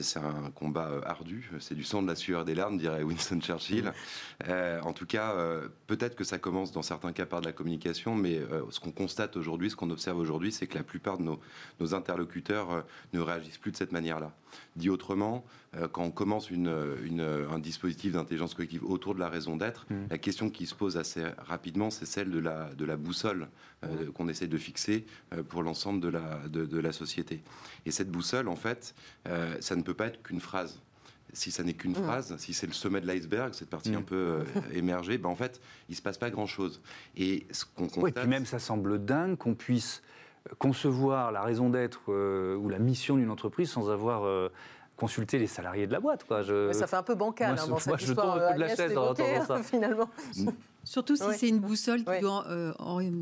C'est 0.00 0.18
un 0.18 0.50
combat 0.56 1.00
ardu, 1.06 1.48
c'est 1.60 1.76
du 1.76 1.84
sang 1.84 2.02
de 2.02 2.08
la 2.08 2.16
sueur 2.16 2.44
des 2.44 2.56
larmes, 2.56 2.78
dirait 2.78 3.04
Winston 3.04 3.40
Churchill. 3.40 3.92
En 4.48 4.92
tout 4.92 5.06
cas, 5.06 5.34
peut-être 5.86 6.16
que 6.16 6.24
ça 6.24 6.38
commence 6.38 6.72
dans 6.72 6.82
certains 6.82 7.12
cas 7.12 7.26
par 7.26 7.40
de 7.40 7.46
la 7.46 7.52
communication, 7.52 8.14
mais 8.14 8.40
ce 8.70 8.80
qu'on 8.80 8.92
constate 8.92 9.36
aujourd'hui, 9.36 9.70
ce 9.70 9.76
qu'on 9.76 9.90
observe 9.90 10.18
aujourd'hui, 10.18 10.52
c'est 10.52 10.66
que 10.66 10.76
la 10.76 10.84
plupart 10.84 11.18
de 11.18 11.24
nos, 11.24 11.94
interlocuteurs 11.94 12.84
ne 13.12 13.20
réagissent 13.20 13.58
plus 13.58 13.72
de 13.72 13.76
cette 13.76 13.92
manière-là. 13.92 14.32
Dit 14.76 14.90
autrement, 14.90 15.44
quand 15.92 16.02
on 16.02 16.10
commence 16.10 16.48
un 16.50 17.58
dispositif 17.58 18.12
d'intelligence 18.12 18.54
collective 18.54 18.84
autour 18.84 19.14
de 19.14 19.20
la 19.20 19.28
raison 19.28 19.56
d'être, 19.56 19.86
Mm. 19.92 20.06
La 20.10 20.18
question 20.18 20.50
qui 20.50 20.66
se 20.66 20.74
pose 20.74 20.96
assez 20.96 21.24
rapidement, 21.38 21.90
c'est 21.90 22.06
celle 22.06 22.30
de 22.30 22.38
la, 22.38 22.72
de 22.74 22.84
la 22.84 22.96
boussole 22.96 23.48
euh, 23.84 24.10
qu'on 24.12 24.28
essaie 24.28 24.46
de 24.46 24.58
fixer 24.58 25.04
euh, 25.32 25.42
pour 25.42 25.62
l'ensemble 25.62 26.00
de 26.00 26.08
la, 26.08 26.40
de, 26.48 26.78
la 26.78 26.92
société. 26.92 27.42
Et 27.86 27.90
cette 27.90 28.10
boussole, 28.10 28.48
en 28.48 28.56
fait, 28.56 28.94
euh, 29.28 29.56
ça 29.60 29.76
ne 29.76 29.82
peut 29.82 29.94
pas 29.94 30.06
être 30.06 30.22
qu'une 30.22 30.40
phrase 30.40 30.80
si 31.32 31.50
ça 31.50 31.62
n'est 31.62 31.74
qu'une 31.74 31.94
phrase, 31.94 32.34
si 32.38 32.54
c'est 32.54 32.66
le 32.66 32.72
sommet 32.72 33.00
de 33.00 33.06
l'iceberg, 33.06 33.54
cette 33.54 33.70
partie 33.70 33.94
un 33.94 34.02
peu 34.02 34.16
euh, 34.16 34.44
émergée, 34.72 35.18
ben 35.18 35.28
en 35.28 35.36
fait, 35.36 35.60
il 35.88 35.96
se 35.96 36.02
passe 36.02 36.18
pas 36.18 36.30
grand-chose. 36.30 36.80
Et 37.16 37.46
ce 37.50 37.64
qu'on 37.64 37.84
constate... 37.84 38.04
Oui, 38.04 38.12
puis 38.12 38.28
même 38.28 38.46
ça 38.46 38.58
semble 38.58 39.04
dingue 39.04 39.36
qu'on 39.36 39.54
puisse 39.54 40.02
concevoir 40.58 41.32
la 41.32 41.42
raison 41.42 41.70
d'être 41.70 42.12
ou 42.12 42.68
la 42.68 42.78
mission 42.78 43.16
d'une 43.16 43.30
entreprise 43.30 43.70
sans 43.70 43.90
avoir 43.90 44.50
consulter 44.96 45.38
les 45.38 45.46
salariés 45.46 45.86
de 45.86 45.92
la 45.92 46.00
boîte. 46.00 46.24
Quoi. 46.24 46.42
Je... 46.42 46.72
ça 46.72 46.86
fait 46.86 46.96
un 46.96 47.02
peu 47.02 47.14
bancal 47.14 47.54
moi, 47.54 47.64
hein, 47.64 47.68
dans 47.68 47.78
cette 47.78 47.98
je 47.98 48.04
histoire. 48.06 48.36
Je 48.36 48.40
tombe 48.40 48.54
de 48.54 48.60
la 48.60 48.76
chaise 48.76 48.96
en 48.96 49.10
entendant 49.10 49.44
ça. 49.44 49.62
Finalement. 49.62 50.08
Surtout 50.84 51.16
si 51.16 51.24
c'est 51.36 51.48
une 51.48 51.60
boussole 51.60 52.04
qui 52.04 52.20
doit 52.20 52.46
euh, 52.48 52.72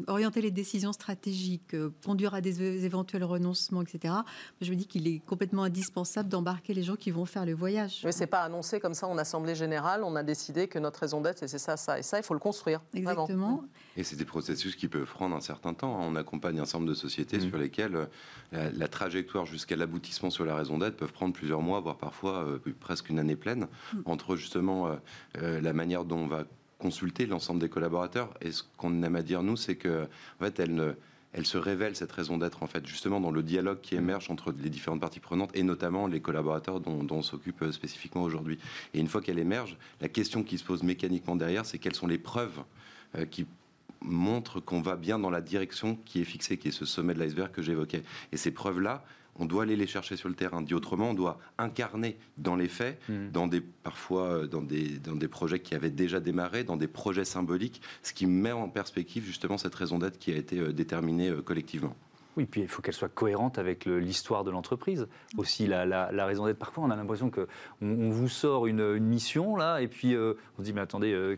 orienter 0.06 0.40
les 0.40 0.50
décisions 0.50 0.92
stratégiques, 0.92 1.74
euh, 1.74 1.90
conduire 2.04 2.34
à 2.34 2.40
des 2.40 2.84
éventuels 2.84 3.24
renoncements, 3.24 3.82
etc. 3.82 4.14
Je 4.60 4.70
me 4.70 4.76
dis 4.76 4.86
qu'il 4.86 5.06
est 5.06 5.20
complètement 5.26 5.64
indispensable 5.64 6.28
d'embarquer 6.28 6.74
les 6.74 6.82
gens 6.82 6.96
qui 6.96 7.10
vont 7.10 7.26
faire 7.26 7.44
le 7.44 7.54
voyage. 7.54 8.00
Mais 8.04 8.12
c'est 8.12 8.26
pas 8.26 8.42
annoncé 8.42 8.80
comme 8.80 8.94
ça 8.94 9.06
en 9.06 9.18
assemblée 9.18 9.54
générale. 9.54 10.02
On 10.04 10.16
a 10.16 10.22
décidé 10.22 10.68
que 10.68 10.78
notre 10.78 11.00
raison 11.00 11.20
d'être, 11.20 11.46
c'est 11.46 11.58
ça, 11.58 11.76
ça 11.76 11.98
et 11.98 12.02
ça. 12.02 12.18
Il 12.18 12.22
faut 12.22 12.34
le 12.34 12.40
construire. 12.40 12.80
Exactement. 12.94 13.62
Et 13.96 14.04
c'est 14.04 14.16
des 14.16 14.24
processus 14.24 14.76
qui 14.76 14.88
peuvent 14.88 15.10
prendre 15.10 15.36
un 15.36 15.40
certain 15.40 15.74
temps. 15.74 15.98
On 16.00 16.16
accompagne 16.16 16.60
un 16.60 16.64
certain 16.64 16.78
nombre 16.78 16.90
de 16.90 16.94
sociétés 16.94 17.38
mmh. 17.38 17.48
sur 17.48 17.58
lesquelles 17.58 18.08
euh, 18.54 18.70
la, 18.74 18.88
trajectoire 18.88 19.46
jusqu'à 19.46 19.76
l'aboutissement 19.76 20.30
sur 20.30 20.44
la 20.44 20.54
raison 20.54 20.78
d'être 20.78 20.96
peuvent 20.96 21.12
prendre 21.12 21.34
plusieurs 21.34 21.62
mois, 21.62 21.80
voire 21.80 21.96
parfois 21.96 22.46
presque 22.80 23.08
une 23.08 23.18
année 23.18 23.36
pleine, 23.36 23.68
mmh. 23.92 23.98
entre 24.06 24.36
justement 24.36 24.90
la 25.34 25.72
manière 25.72 26.04
dont 26.04 26.18
on 26.18 26.26
va 26.26 26.44
consulter 26.80 27.26
l'ensemble 27.26 27.60
des 27.60 27.68
collaborateurs. 27.68 28.34
Et 28.40 28.50
ce 28.50 28.64
qu'on 28.76 29.02
aime 29.02 29.16
à 29.16 29.22
dire, 29.22 29.42
nous, 29.42 29.56
c'est 29.56 29.76
que, 29.76 30.04
en 30.04 30.44
fait, 30.44 30.58
elle 30.58 30.96
elle 31.32 31.46
se 31.46 31.58
révèle 31.58 31.94
cette 31.94 32.12
raison 32.12 32.38
d'être 32.38 32.62
en 32.62 32.66
fait 32.66 32.86
justement 32.86 33.20
dans 33.20 33.30
le 33.30 33.42
dialogue 33.42 33.80
qui 33.80 33.94
émerge 33.94 34.30
entre 34.30 34.52
les 34.52 34.70
différentes 34.70 35.00
parties 35.00 35.20
prenantes 35.20 35.50
et 35.54 35.62
notamment 35.62 36.06
les 36.06 36.20
collaborateurs 36.20 36.80
dont, 36.80 37.06
on 37.10 37.22
s'occupe 37.22 37.62
euh, 37.62 37.72
spécifiquement 37.72 38.22
aujourd'hui. 38.22 38.58
Et 38.94 39.00
une 39.00 39.06
fois 39.06 39.20
qu'elle 39.20 39.38
émerge, 39.38 39.76
la 40.00 40.08
question 40.08 40.42
qui 40.42 40.58
se 40.58 40.64
pose 40.64 40.82
mécaniquement 40.82 41.36
derrière, 41.36 41.66
c'est 41.66 41.78
quelles 41.78 41.94
sont 41.94 42.08
les 42.08 42.18
preuves 42.18 42.62
euh, 43.16 43.26
qui 43.26 43.46
montrent 44.00 44.60
qu'on 44.60 44.80
va 44.80 44.96
bien 44.96 45.18
dans 45.18 45.30
la 45.30 45.40
direction 45.40 45.96
qui 46.04 46.20
est 46.20 46.24
fixée, 46.24 46.56
qui 46.56 46.68
est 46.68 46.72
ce 46.72 46.84
sommet 46.86 47.14
de 47.14 47.20
l'iceberg 47.20 47.52
que 47.52 47.62
j'évoquais. 47.62 48.02
Et 48.32 48.36
ces 48.36 48.50
preuves-là, 48.50 49.04
on 49.40 49.46
doit 49.46 49.64
aller 49.64 49.74
les 49.74 49.86
chercher 49.86 50.16
sur 50.16 50.28
le 50.28 50.34
terrain. 50.34 50.62
Dit 50.62 50.74
autrement, 50.74 51.10
on 51.10 51.14
doit 51.14 51.38
incarner 51.58 52.16
dans 52.36 52.56
les 52.56 52.68
faits, 52.68 53.00
dans 53.32 53.46
des, 53.46 53.60
parfois 53.60 54.24
euh, 54.24 54.46
dans 54.46 54.62
des, 54.62 54.98
dans 54.98 55.16
des 55.16 55.28
projets 55.28 55.58
qui 55.60 55.74
avaient 55.74 55.90
déjà 55.90 56.20
démarré, 56.20 56.62
dans 56.62 56.76
des 56.76 56.86
projets 56.86 57.24
symboliques, 57.24 57.80
ce 58.02 58.12
qui 58.12 58.26
met 58.26 58.52
en 58.52 58.68
perspective 58.68 59.24
justement 59.24 59.58
cette 59.58 59.74
raison 59.74 59.98
d'être 59.98 60.18
qui 60.18 60.30
a 60.30 60.36
été 60.36 60.58
euh, 60.58 60.72
déterminée 60.72 61.30
euh, 61.30 61.42
collectivement. 61.42 61.96
Oui, 62.40 62.46
puis 62.46 62.62
il 62.62 62.68
faut 62.68 62.80
qu'elle 62.80 62.94
soit 62.94 63.10
cohérente 63.10 63.58
avec 63.58 63.84
l'histoire 63.84 64.44
de 64.44 64.50
l'entreprise. 64.50 65.08
Aussi, 65.36 65.66
la, 65.66 66.24
raison 66.24 66.46
d'être. 66.46 66.56
Parfois, 66.56 66.84
on 66.84 66.90
a 66.90 66.96
l'impression 66.96 67.30
qu'on 67.30 67.46
on 67.82 68.08
vous 68.08 68.30
sort 68.30 68.66
une, 68.66 68.98
mission, 68.98 69.56
là, 69.56 69.82
et 69.82 69.88
puis 69.88 70.14
euh, 70.14 70.38
on 70.56 70.62
se 70.62 70.64
dit, 70.64 70.72
mais 70.72 70.80
attendez, 70.80 71.12
euh, 71.12 71.36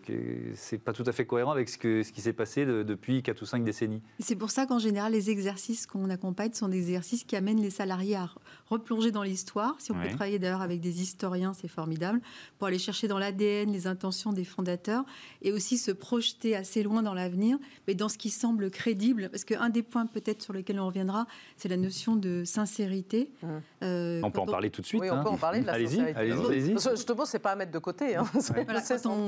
c'est 0.54 0.78
pas 0.78 0.92
tout 0.92 1.02
à 1.04 1.11
fait 1.11 1.26
cohérent 1.26 1.50
avec 1.50 1.68
ce, 1.68 1.76
qui 1.76 2.21
s'est 2.21 2.32
passé 2.32 2.64
depuis 2.64 3.21
4 3.21 3.42
ou 3.42 3.47
5 3.47 3.64
décennies. 3.64 4.00
C'est 4.21 4.37
pour 4.37 4.52
ça 4.52 4.64
qu'en 4.64 4.78
général, 4.78 5.11
les 5.11 5.28
exercices 5.28 5.88
qu'on 5.88 6.09
accompagne 6.09 6.52
sont 6.52 6.68
des 6.68 6.78
exercices 6.78 7.25
qui 7.25 7.35
amènent 7.35 7.61
les 7.61 7.71
salariés 7.71 8.14
à 8.14 8.30
replonger 8.69 9.11
dans 9.11 9.23
l'histoire. 9.23 9.76
Si 9.78 9.92
on 9.92 9.95
peut 9.95 10.09
travailler 10.09 10.38
d'ailleurs 10.38 10.62
avec 10.62 10.81
des 10.81 11.02
historiens, 11.02 11.52
c'est 11.54 11.69
formidable, 11.69 12.21
pour 12.59 12.69
aller 12.69 12.78
chercher 12.78 13.09
dans 13.09 13.19
l'ADN 13.19 13.73
les 13.73 13.87
intentions 13.87 14.33
des 14.33 14.45
fondateurs 14.45 15.04
et 15.42 15.52
aussi 15.52 15.78
se 15.78 15.90
projeter 15.90 16.57
assez 16.57 16.83
loin 16.83 17.02
dans 17.02 17.14
l'avenir, 17.14 17.59
mais 17.87 17.95
dans 17.95 18.09
ce 18.09 18.19
qui 18.19 18.31
semble 18.31 18.71
crédible. 18.71 19.28
Parce 19.31 19.45
qu'un 19.45 19.69
des 19.69 19.83
points 19.83 20.07
peut-être 20.07 20.42
sur 20.42 20.52
lesquels 20.52 20.81
on 20.81 20.87
reviendra, 20.87 21.26
c'est 21.57 21.69
la 21.69 21.76
notion 21.76 22.16
de 22.16 22.45
sincérité. 22.45 23.31
Mmh. 23.42 23.47
Euh, 23.83 24.20
on 24.22 24.31
peut 24.31 24.40
en 24.40 24.46
parler 24.46 24.70
tout 24.70 24.81
de 24.81 24.87
suite. 24.87 25.03
Oui, 25.03 25.11
on 25.11 25.16
hein. 25.16 25.22
peut 25.22 25.29
en 25.29 25.37
parler 25.37 25.61
de 25.61 25.66
la 25.66 25.75
allez 25.75 25.87
sincérité. 25.87 26.18
Allez-y, 26.18 26.79
Justement, 26.79 27.25
c'est 27.25 27.38
pas 27.38 27.53
à 27.53 27.57
mettre 27.57 27.72
de 27.72 27.79
côté. 27.79 28.16
Hein. 28.16 28.25
quand, 28.33 29.07
on, 29.07 29.27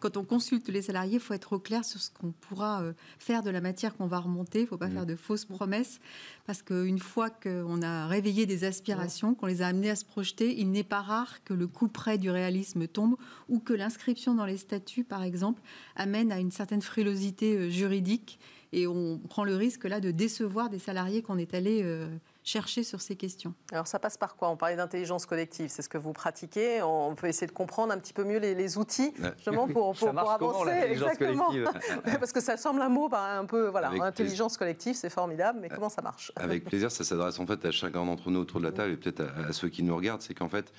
quand, 0.00 0.16
on, 0.16 0.24
consulte 0.24 0.68
les 0.68 0.82
salariés, 0.82 1.14
il 1.14 1.20
faut 1.20 1.34
être 1.34 1.54
au 1.54 1.58
clair 1.58 1.84
sur 1.84 2.00
ce 2.00 2.10
qu'on 2.10 2.32
pourra 2.32 2.82
euh, 2.82 2.92
faire 3.18 3.42
de 3.42 3.50
la 3.50 3.60
matière 3.60 3.96
qu'on 3.96 4.06
va 4.06 4.18
remonter. 4.18 4.60
Il 4.60 4.62
ne 4.62 4.68
faut 4.68 4.78
pas 4.78 4.88
mmh. 4.88 4.92
faire 4.92 5.06
de 5.06 5.16
fausses 5.16 5.44
promesses. 5.44 6.00
Parce 6.46 6.62
qu'une 6.62 6.98
fois 6.98 7.30
qu'on 7.30 7.82
a 7.82 8.06
réveillé 8.06 8.46
des 8.46 8.64
aspirations, 8.74 9.34
qu'on 9.34 9.46
les 9.46 9.62
a 9.62 9.68
amenés 9.68 9.90
à 9.90 9.96
se 9.96 10.04
projeter, 10.04 10.58
il 10.58 10.70
n'est 10.72 10.82
pas 10.82 11.00
rare 11.00 11.44
que 11.44 11.54
le 11.54 11.68
coup 11.68 11.86
près 11.86 12.18
du 12.18 12.30
réalisme 12.30 12.88
tombe 12.88 13.16
ou 13.48 13.60
que 13.60 13.72
l'inscription 13.72 14.34
dans 14.34 14.46
les 14.46 14.56
statuts, 14.56 15.04
par 15.04 15.22
exemple, 15.22 15.62
amène 15.94 16.32
à 16.32 16.40
une 16.40 16.50
certaine 16.50 16.82
frilosité 16.82 17.56
euh, 17.56 17.70
juridique. 17.70 18.40
Et 18.72 18.88
on 18.88 19.18
prend 19.18 19.44
le 19.44 19.54
risque 19.54 19.84
là 19.84 20.00
de 20.00 20.10
décevoir 20.10 20.68
des 20.68 20.80
salariés 20.80 21.22
qu'on 21.22 21.38
est 21.38 21.54
allé 21.54 21.82
euh, 21.84 22.08
chercher 22.44 22.82
sur 22.84 23.00
ces 23.00 23.16
questions. 23.16 23.54
Alors 23.72 23.86
ça 23.86 23.98
passe 23.98 24.18
par 24.18 24.36
quoi? 24.36 24.50
On 24.50 24.56
parlait 24.56 24.76
d'intelligence 24.76 25.24
collective, 25.24 25.70
c'est 25.70 25.80
ce 25.80 25.88
que 25.88 25.96
vous 25.96 26.12
pratiquez. 26.12 26.82
On 26.82 27.14
peut 27.14 27.26
essayer 27.26 27.46
de 27.46 27.52
comprendre 27.52 27.92
un 27.92 27.98
petit 27.98 28.12
peu 28.12 28.22
mieux 28.22 28.38
les, 28.38 28.78
outils 28.78 29.14
justement 29.36 29.66
pour, 29.66 29.94
pour, 29.94 30.10
pour 30.14 30.30
avancer. 30.30 30.70
Exactement. 30.90 31.52
Parce 32.04 32.32
que 32.32 32.40
ça 32.40 32.56
semble 32.58 32.82
un 32.82 32.90
mot 32.90 33.08
bah, 33.08 33.38
un 33.38 33.46
peu 33.46 33.68
voilà, 33.68 33.88
intelligence 33.88 34.58
collective, 34.58 34.94
c'est 34.94 35.10
formidable, 35.10 35.58
mais 35.62 35.68
comment 35.70 35.88
ça 35.88 36.02
marche? 36.02 36.32
Avec 36.36 36.64
plaisir, 36.66 36.90
ça 36.90 37.02
s'adresse 37.02 37.38
en 37.38 37.46
fait 37.46 37.64
à 37.64 37.70
chacun 37.70 38.04
d'entre 38.04 38.30
nous 38.30 38.40
autour 38.40 38.60
de 38.60 38.66
la 38.66 38.72
table 38.72 38.92
et 38.92 38.96
peut-être 38.96 39.22
à, 39.22 39.52
ceux 39.52 39.70
qui 39.70 39.82
nous 39.82 39.96
regardent, 39.96 40.22
c'est 40.22 40.34
qu'en 40.34 40.48
fait 40.48 40.72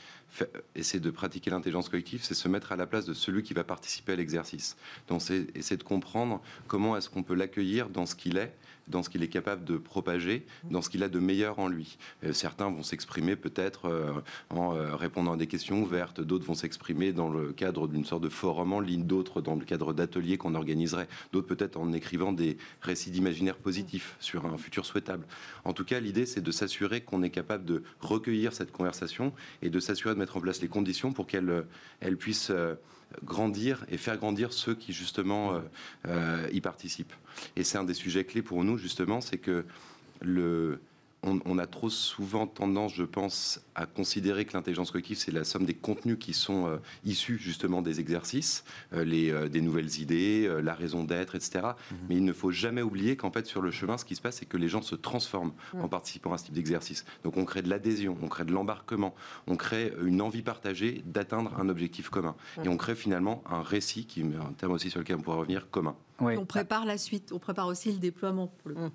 essayer 0.76 1.00
de 1.00 1.10
pratiquer 1.10 1.50
l'intelligence 1.50 1.90
collective, 1.90 2.24
c'est 2.24 2.36
se 2.36 2.48
mettre 2.48 2.72
à 2.72 2.76
la 2.76 2.86
place 2.86 3.06
de 3.06 3.14
celui 3.14 3.42
qui 3.42 3.56
va 3.56 3.64
participer 3.64 4.14
à 4.14 4.16
l'exercice. 4.16 4.78
Donc 5.08 5.24
c'est 5.24 5.48
essayer 5.56 5.78
de 5.78 5.84
comprendre 5.84 6.42
comment 6.68 6.96
est-ce 6.96 7.10
qu'on 7.10 7.24
peut 7.24 7.36
l'accueillir 7.36 7.90
dans 7.90 8.06
ce 8.06 8.14
qu'il 8.14 8.38
est 8.38 8.54
dans 8.88 9.04
ce 9.04 9.10
qu'il 9.10 9.24
est 9.24 9.28
capable 9.28 9.64
de 9.66 9.78
propager, 9.78 10.46
dans 10.70 10.82
ce 10.82 10.90
qu'il 10.90 11.04
a 11.04 11.10
de 11.10 11.20
meilleur 11.20 11.60
en 11.60 11.68
lui. 11.68 11.98
Euh, 12.24 12.34
certains 12.34 12.70
vont 12.70 12.84
s'exprimer 12.84 13.36
peut-être 13.36 13.86
euh, 13.86 14.12
en 14.50 14.76
euh, 14.76 14.96
répondant 14.96 15.34
à 15.34 15.38
des 15.38 15.48
questions 15.48 15.82
ouvertes, 15.82 16.22
d'autres 16.22 16.46
vont 16.46 16.54
s'exprimer 16.56 17.14
dans 17.14 17.30
le 17.30 17.52
cadre 17.52 17.88
d'une 17.88 18.06
sorte 18.06 18.24
de 18.24 18.30
forum 18.30 18.74
en 18.74 18.80
ligne, 18.80 19.06
d'autres 19.06 19.42
dans 19.42 19.56
le 19.56 19.66
cadre 19.66 19.94
d'ateliers 19.94 20.38
qu'on 20.38 20.56
organiserait, 20.56 21.08
d'autres 21.32 21.48
peut-être 21.48 21.78
en 21.78 21.92
écrivant 21.94 22.32
des 22.32 22.58
récits 22.82 23.12
d'imaginaire 23.12 23.58
positifs 23.58 24.16
sur 24.20 24.46
un 24.46 24.58
futur 24.58 24.86
souhaitable. 24.86 25.26
En 25.64 25.74
tout 25.74 25.86
cas, 25.86 26.00
l'idée, 26.00 26.26
c'est 26.26 26.42
de 26.42 26.52
s'assurer 26.52 27.02
qu'on 27.02 27.24
est 27.24 27.30
capable 27.30 27.66
de 27.66 27.84
recueillir 28.02 28.54
cette 28.54 28.72
conversation 28.72 29.34
et 29.62 29.70
de 29.70 29.80
s'assurer 29.80 30.14
de 30.14 30.20
mettre 30.20 30.38
en 30.38 30.42
place 30.42 30.62
les 30.62 30.68
conditions 30.68 31.14
pour 31.14 31.28
qu'elle 31.28 31.66
elle 32.00 32.18
puisse 32.18 32.52
grandir 33.24 33.86
et 33.90 33.98
faire 33.98 34.18
grandir 34.18 34.54
ceux 34.54 34.76
qui 34.76 34.94
justement 34.94 35.54
euh, 35.54 35.60
euh, 36.08 36.48
y 36.52 36.62
participent. 36.62 37.14
Et 37.56 37.64
c'est 37.64 37.78
un 37.78 37.84
des 37.84 37.94
sujets 37.94 38.26
clés 38.26 38.42
pour 38.42 38.64
nous 38.64 38.78
justement, 38.78 39.22
c'est 39.22 39.38
que 39.38 39.66
le, 40.22 40.80
on, 41.26 41.58
a 41.58 41.66
trop 41.66 41.90
souvent 41.90 42.48
tendance, 42.48 42.94
je 42.94 43.04
pense, 43.04 43.62
à 43.74 43.86
considérer 43.86 44.46
que 44.46 44.54
l'intelligence 44.54 44.92
collective, 44.92 45.18
c'est 45.18 45.32
la 45.32 45.44
somme 45.44 45.66
des 45.66 45.74
contenus 45.74 46.18
qui 46.20 46.34
sont 46.34 46.68
euh, 46.68 46.78
issus 47.04 47.38
justement 47.40 47.82
des 47.82 48.00
exercices, 48.00 48.64
euh, 48.94 49.04
les, 49.04 49.32
euh, 49.32 49.50
des 49.50 49.62
nouvelles 49.62 50.00
idées, 50.00 50.50
la 50.62 50.74
raison 50.74 51.04
d'être, 51.04 51.36
etc. 51.36 51.62
Mhm. 51.64 51.98
Mais 52.10 52.16
il 52.16 52.26
ne 52.26 52.34
faut 52.34 52.52
jamais 52.52 52.82
oublier 52.82 53.18
qu'en 53.18 53.32
fait, 53.32 53.46
sur 53.46 53.62
le 53.62 53.72
chemin, 53.72 53.98
ce 53.98 54.06
qui 54.06 54.16
se 54.16 54.22
passe, 54.22 54.38
c'est 54.38 54.46
que 54.46 54.58
les 54.58 54.68
gens 54.68 54.82
se 54.82 54.96
transforment 54.96 55.54
en 55.74 55.88
participant 55.88 56.34
à 56.34 56.38
ce 56.38 56.46
type 56.46 56.54
d'exercice. 56.54 57.06
Donc 57.24 57.38
on 57.38 57.46
crée 57.46 57.62
de 57.62 57.70
l'adhésion, 57.70 58.18
on 58.22 58.28
crée 58.28 58.46
de 58.46 58.52
l'embarquement, 58.52 59.16
on 59.48 59.56
crée 59.56 59.94
une 60.04 60.22
envie 60.22 60.42
partagée 60.42 61.04
d'atteindre 61.06 61.54
un 61.60 61.70
objectif 61.70 62.10
commun. 62.10 62.36
Et 62.64 62.68
on 62.68 62.78
crée 62.78 62.96
finalement 62.96 63.44
un 63.50 63.62
récit, 63.62 64.06
qui 64.06 64.22
est 64.22 64.24
un 64.24 64.54
terme 64.54 64.74
aussi 64.74 64.90
sur 64.90 65.00
lequel 65.00 65.18
on 65.18 65.22
pourra 65.22 65.38
revenir, 65.38 65.70
commun. 65.70 65.96
On 66.20 66.46
prépare 66.46 66.86
la 66.86 66.98
suite, 66.98 67.32
on 67.34 67.40
prépare 67.40 67.68
aussi 67.68 67.92
le 67.92 68.00
déploiement. 68.00 68.52
Mmh. 68.66 68.88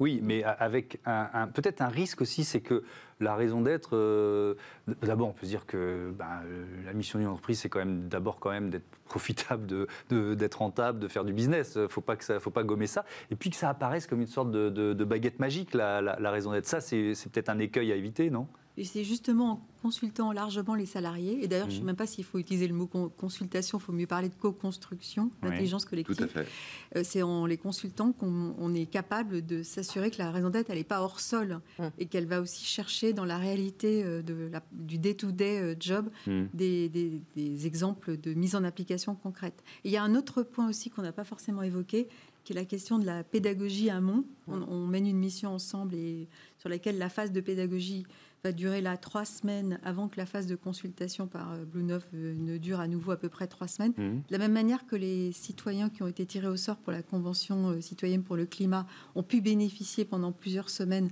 Oui, 0.00 0.20
mais 0.22 0.42
avec 0.42 1.00
un, 1.04 1.46
peut-être 1.48 1.82
un 1.82 1.88
risque 1.88 2.20
aussi, 2.20 2.44
c'est 2.44 2.60
que 2.60 2.84
la 3.20 3.34
raison 3.34 3.62
d'être. 3.62 3.96
Euh, 3.96 4.54
d'abord, 5.02 5.28
on 5.28 5.32
peut 5.32 5.46
se 5.46 5.50
dire 5.50 5.66
que 5.66 6.12
ben, 6.16 6.42
euh, 6.44 6.64
la 6.84 6.92
mission 6.92 7.18
d'une 7.18 7.28
entreprise, 7.28 7.60
c'est 7.60 7.68
quand 7.68 7.78
même 7.78 8.08
d'abord 8.08 8.38
quand 8.38 8.50
même 8.50 8.70
d'être 8.70 8.88
profitable, 9.04 9.66
de, 9.66 10.34
d'être 10.34 10.56
rentable, 10.56 10.98
de 10.98 11.08
faire 11.08 11.24
du 11.24 11.32
business. 11.32 11.78
Faut 11.88 12.00
pas 12.00 12.16
que 12.16 12.24
ça, 12.24 12.40
faut 12.40 12.50
pas 12.50 12.64
gommer 12.64 12.86
ça. 12.86 13.04
Et 13.30 13.36
puis 13.36 13.50
que 13.50 13.56
ça 13.56 13.70
apparaisse 13.70 14.06
comme 14.06 14.20
une 14.20 14.26
sorte 14.26 14.50
de, 14.50 15.04
baguette 15.04 15.38
magique, 15.38 15.74
la, 15.74 16.00
la 16.00 16.30
raison 16.30 16.52
d'être. 16.52 16.66
Ça, 16.66 16.80
c'est 16.80 17.14
peut-être 17.30 17.48
un 17.48 17.58
écueil 17.58 17.92
à 17.92 17.96
éviter, 17.96 18.30
non? 18.30 18.48
Et 18.78 18.84
c'est 18.84 19.02
justement 19.02 19.50
en 19.50 19.60
consultant 19.82 20.30
largement 20.32 20.76
les 20.76 20.86
salariés, 20.86 21.42
et 21.42 21.48
d'ailleurs, 21.48 21.68
je 21.68 21.74
ne 21.74 21.78
sais 21.78 21.82
mmh. 21.82 21.86
même 21.86 21.96
pas 21.96 22.06
s'il 22.06 22.24
faut 22.24 22.38
utiliser 22.38 22.68
le 22.68 22.74
mot 22.74 22.86
consultation, 22.86 23.78
il 23.78 23.80
faut 23.80 23.92
mieux 23.92 24.06
parler 24.06 24.28
de 24.28 24.34
co-construction, 24.34 25.30
d'intelligence 25.42 25.84
collective. 25.84 26.16
Tout 26.16 26.24
à 26.24 26.28
fait. 26.28 26.46
Euh, 26.96 27.02
c'est 27.04 27.22
en 27.22 27.44
les 27.46 27.56
consultant 27.56 28.12
qu'on 28.12 28.74
est 28.74 28.86
capable 28.86 29.44
de 29.44 29.64
s'assurer 29.64 30.10
que 30.10 30.18
la 30.18 30.30
raison 30.30 30.50
d'être, 30.50 30.70
elle 30.70 30.78
n'est 30.78 30.84
pas 30.84 31.02
hors 31.02 31.18
sol, 31.18 31.60
mmh. 31.78 31.84
et 31.98 32.06
qu'elle 32.06 32.26
va 32.26 32.40
aussi 32.40 32.64
chercher 32.64 33.12
dans 33.12 33.24
la 33.24 33.38
réalité 33.38 34.04
euh, 34.04 34.22
de 34.22 34.48
la, 34.50 34.62
du 34.72 34.98
day-to-day 34.98 35.58
euh, 35.58 35.74
job 35.78 36.08
mmh. 36.26 36.44
des, 36.54 36.88
des, 36.88 37.66
exemples 37.66 38.16
de 38.16 38.34
mise 38.34 38.54
en 38.54 38.62
application 38.62 39.16
concrète. 39.16 39.64
Et 39.84 39.88
il 39.88 39.92
y 39.92 39.96
a 39.96 40.02
un 40.04 40.14
autre 40.14 40.44
point 40.44 40.68
aussi 40.68 40.90
qu'on 40.90 41.02
n'a 41.02 41.12
pas 41.12 41.24
forcément 41.24 41.62
évoqué, 41.62 42.08
qui 42.44 42.52
est 42.52 42.56
la 42.56 42.64
question 42.64 42.98
de 42.98 43.04
la 43.04 43.24
pédagogie 43.24 43.90
amont. 43.90 44.24
On, 44.46 44.62
on 44.62 44.86
mène 44.86 45.06
une 45.06 45.18
mission 45.18 45.50
ensemble 45.50 45.94
et 45.94 46.28
sur 46.58 46.68
laquelle 46.68 46.98
la 46.98 47.08
phase 47.08 47.32
de 47.32 47.40
pédagogie 47.40 48.06
va 48.48 48.52
durer 48.52 48.80
là 48.80 48.96
trois 48.96 49.26
semaines 49.26 49.78
avant 49.84 50.08
que 50.08 50.16
la 50.16 50.24
phase 50.24 50.46
de 50.46 50.56
consultation 50.56 51.26
par 51.26 51.52
euh, 51.52 51.64
Blue 51.64 51.82
Neuf 51.82 52.08
euh, 52.14 52.34
ne 52.34 52.56
dure 52.56 52.80
à 52.80 52.88
nouveau 52.88 53.10
à 53.10 53.16
peu 53.16 53.28
près 53.28 53.46
trois 53.46 53.68
semaines. 53.68 53.92
Mmh. 53.96 54.22
De 54.28 54.32
la 54.32 54.38
même 54.38 54.52
manière 54.52 54.86
que 54.86 54.96
les 54.96 55.32
citoyens 55.32 55.90
qui 55.90 56.02
ont 56.02 56.06
été 56.06 56.24
tirés 56.24 56.48
au 56.48 56.56
sort 56.56 56.76
pour 56.76 56.92
la 56.92 57.02
Convention 57.02 57.70
euh, 57.70 57.80
citoyenne 57.82 58.22
pour 58.22 58.36
le 58.36 58.46
climat 58.46 58.86
ont 59.14 59.22
pu 59.22 59.42
bénéficier 59.42 60.06
pendant 60.06 60.32
plusieurs 60.32 60.70
semaines 60.70 61.10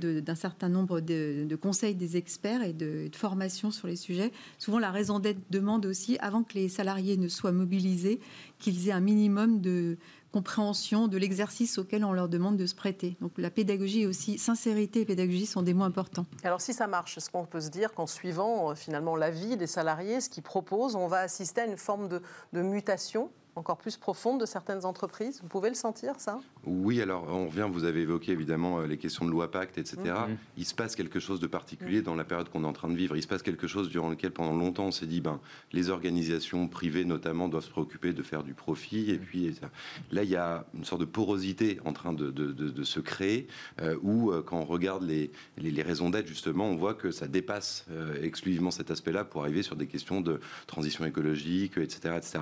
d'un 0.00 0.36
certain 0.36 0.68
nombre 0.68 1.00
de, 1.00 1.58
conseils 1.60 1.96
des 1.96 2.16
experts 2.16 2.62
et 2.62 2.72
de, 2.72 3.08
de 3.08 3.16
formations 3.16 3.72
sur 3.72 3.88
les 3.88 3.96
sujets. 3.96 4.30
Souvent, 4.56 4.78
la 4.78 4.92
raison 4.92 5.18
d'être 5.18 5.40
demande 5.50 5.86
aussi, 5.86 6.16
avant 6.20 6.44
que 6.44 6.54
les 6.54 6.68
salariés 6.68 7.16
ne 7.16 7.26
soient 7.26 7.50
mobilisés, 7.50 8.20
qu'ils 8.60 8.88
aient 8.88 8.92
un 8.92 9.00
minimum 9.00 9.60
de 9.60 9.98
compréhension 10.32 11.08
de 11.08 11.16
l'exercice 11.16 11.78
auquel 11.78 12.04
on 12.04 12.12
leur 12.12 12.28
demande 12.28 12.56
de 12.56 12.66
se 12.66 12.74
prêter. 12.74 13.16
Donc 13.20 13.32
la 13.38 13.50
pédagogie 13.50 14.06
aussi, 14.06 14.38
sincérité 14.38 15.00
et 15.00 15.04
pédagogie 15.04 15.46
sont 15.46 15.62
des 15.62 15.74
mots 15.74 15.84
importants. 15.84 16.26
Alors 16.44 16.60
si 16.60 16.72
ça 16.72 16.86
marche, 16.86 17.16
est-ce 17.16 17.30
qu'on 17.30 17.46
peut 17.46 17.60
se 17.60 17.70
dire 17.70 17.94
qu'en 17.94 18.06
suivant 18.06 18.70
euh, 18.70 18.74
finalement 18.74 19.16
l'avis 19.16 19.56
des 19.56 19.66
salariés, 19.66 20.20
ce 20.20 20.28
qu'ils 20.28 20.42
proposent, 20.42 20.96
on 20.96 21.06
va 21.06 21.18
assister 21.18 21.62
à 21.62 21.66
une 21.66 21.76
forme 21.76 22.08
de, 22.08 22.22
de 22.52 22.62
mutation? 22.62 23.30
Encore 23.58 23.76
plus 23.76 23.96
profonde 23.96 24.40
de 24.40 24.46
certaines 24.46 24.84
entreprises. 24.84 25.40
Vous 25.42 25.48
pouvez 25.48 25.68
le 25.68 25.74
sentir, 25.74 26.14
ça? 26.18 26.40
Oui, 26.64 27.02
alors 27.02 27.26
on 27.28 27.46
revient, 27.46 27.68
vous 27.70 27.84
avez 27.84 28.02
évoqué 28.02 28.32
évidemment 28.32 28.80
euh, 28.80 28.86
les 28.86 28.96
questions 28.96 29.24
de 29.24 29.30
loi 29.30 29.50
Pacte, 29.50 29.78
etc. 29.78 29.98
Mmh. 30.04 30.36
Il 30.56 30.64
se 30.64 30.74
passe 30.74 30.94
quelque 30.94 31.18
chose 31.18 31.40
de 31.40 31.46
particulier 31.46 32.00
mmh. 32.00 32.04
dans 32.04 32.14
la 32.14 32.24
période 32.24 32.48
qu'on 32.48 32.64
est 32.64 32.66
en 32.66 32.72
train 32.72 32.88
de 32.88 32.96
vivre. 32.96 33.16
Il 33.16 33.22
se 33.22 33.26
passe 33.26 33.42
quelque 33.42 33.66
chose 33.66 33.88
durant 33.90 34.08
lequel 34.08 34.30
pendant 34.30 34.56
longtemps 34.56 34.86
on 34.86 34.90
s'est 34.92 35.06
dit, 35.06 35.20
ben, 35.20 35.40
les 35.72 35.90
organisations 35.90 36.68
privées 36.68 37.04
notamment 37.04 37.48
doivent 37.48 37.64
se 37.64 37.70
préoccuper 37.70 38.12
de 38.12 38.22
faire 38.22 38.44
du 38.44 38.54
profit. 38.54 39.10
Et 39.10 39.18
mmh. 39.18 39.22
puis 39.22 39.60
là, 40.12 40.22
il 40.22 40.30
y 40.30 40.36
a 40.36 40.64
une 40.74 40.84
sorte 40.84 41.00
de 41.00 41.06
porosité 41.06 41.80
en 41.84 41.92
train 41.92 42.12
de, 42.12 42.30
de, 42.30 42.84
se 42.84 43.00
créer, 43.00 43.48
euh, 43.82 43.96
où 44.02 44.30
euh, 44.30 44.42
quand 44.42 44.58
on 44.58 44.64
regarde 44.64 45.02
les, 45.02 45.32
les, 45.58 45.82
raisons 45.82 46.10
d'être, 46.10 46.28
justement, 46.28 46.66
on 46.66 46.76
voit 46.76 46.94
que 46.94 47.10
ça 47.10 47.26
dépasse 47.26 47.86
exclusivement 48.22 48.70
cet 48.70 48.90
aspect-là 48.90 49.24
pour 49.24 49.42
arriver 49.42 49.62
sur 49.62 49.76
des 49.76 49.86
questions 49.86 50.20
de 50.20 50.40
transition 50.66 51.04
écologique, 51.04 51.76
etc. 51.76 52.14
etc 52.16 52.40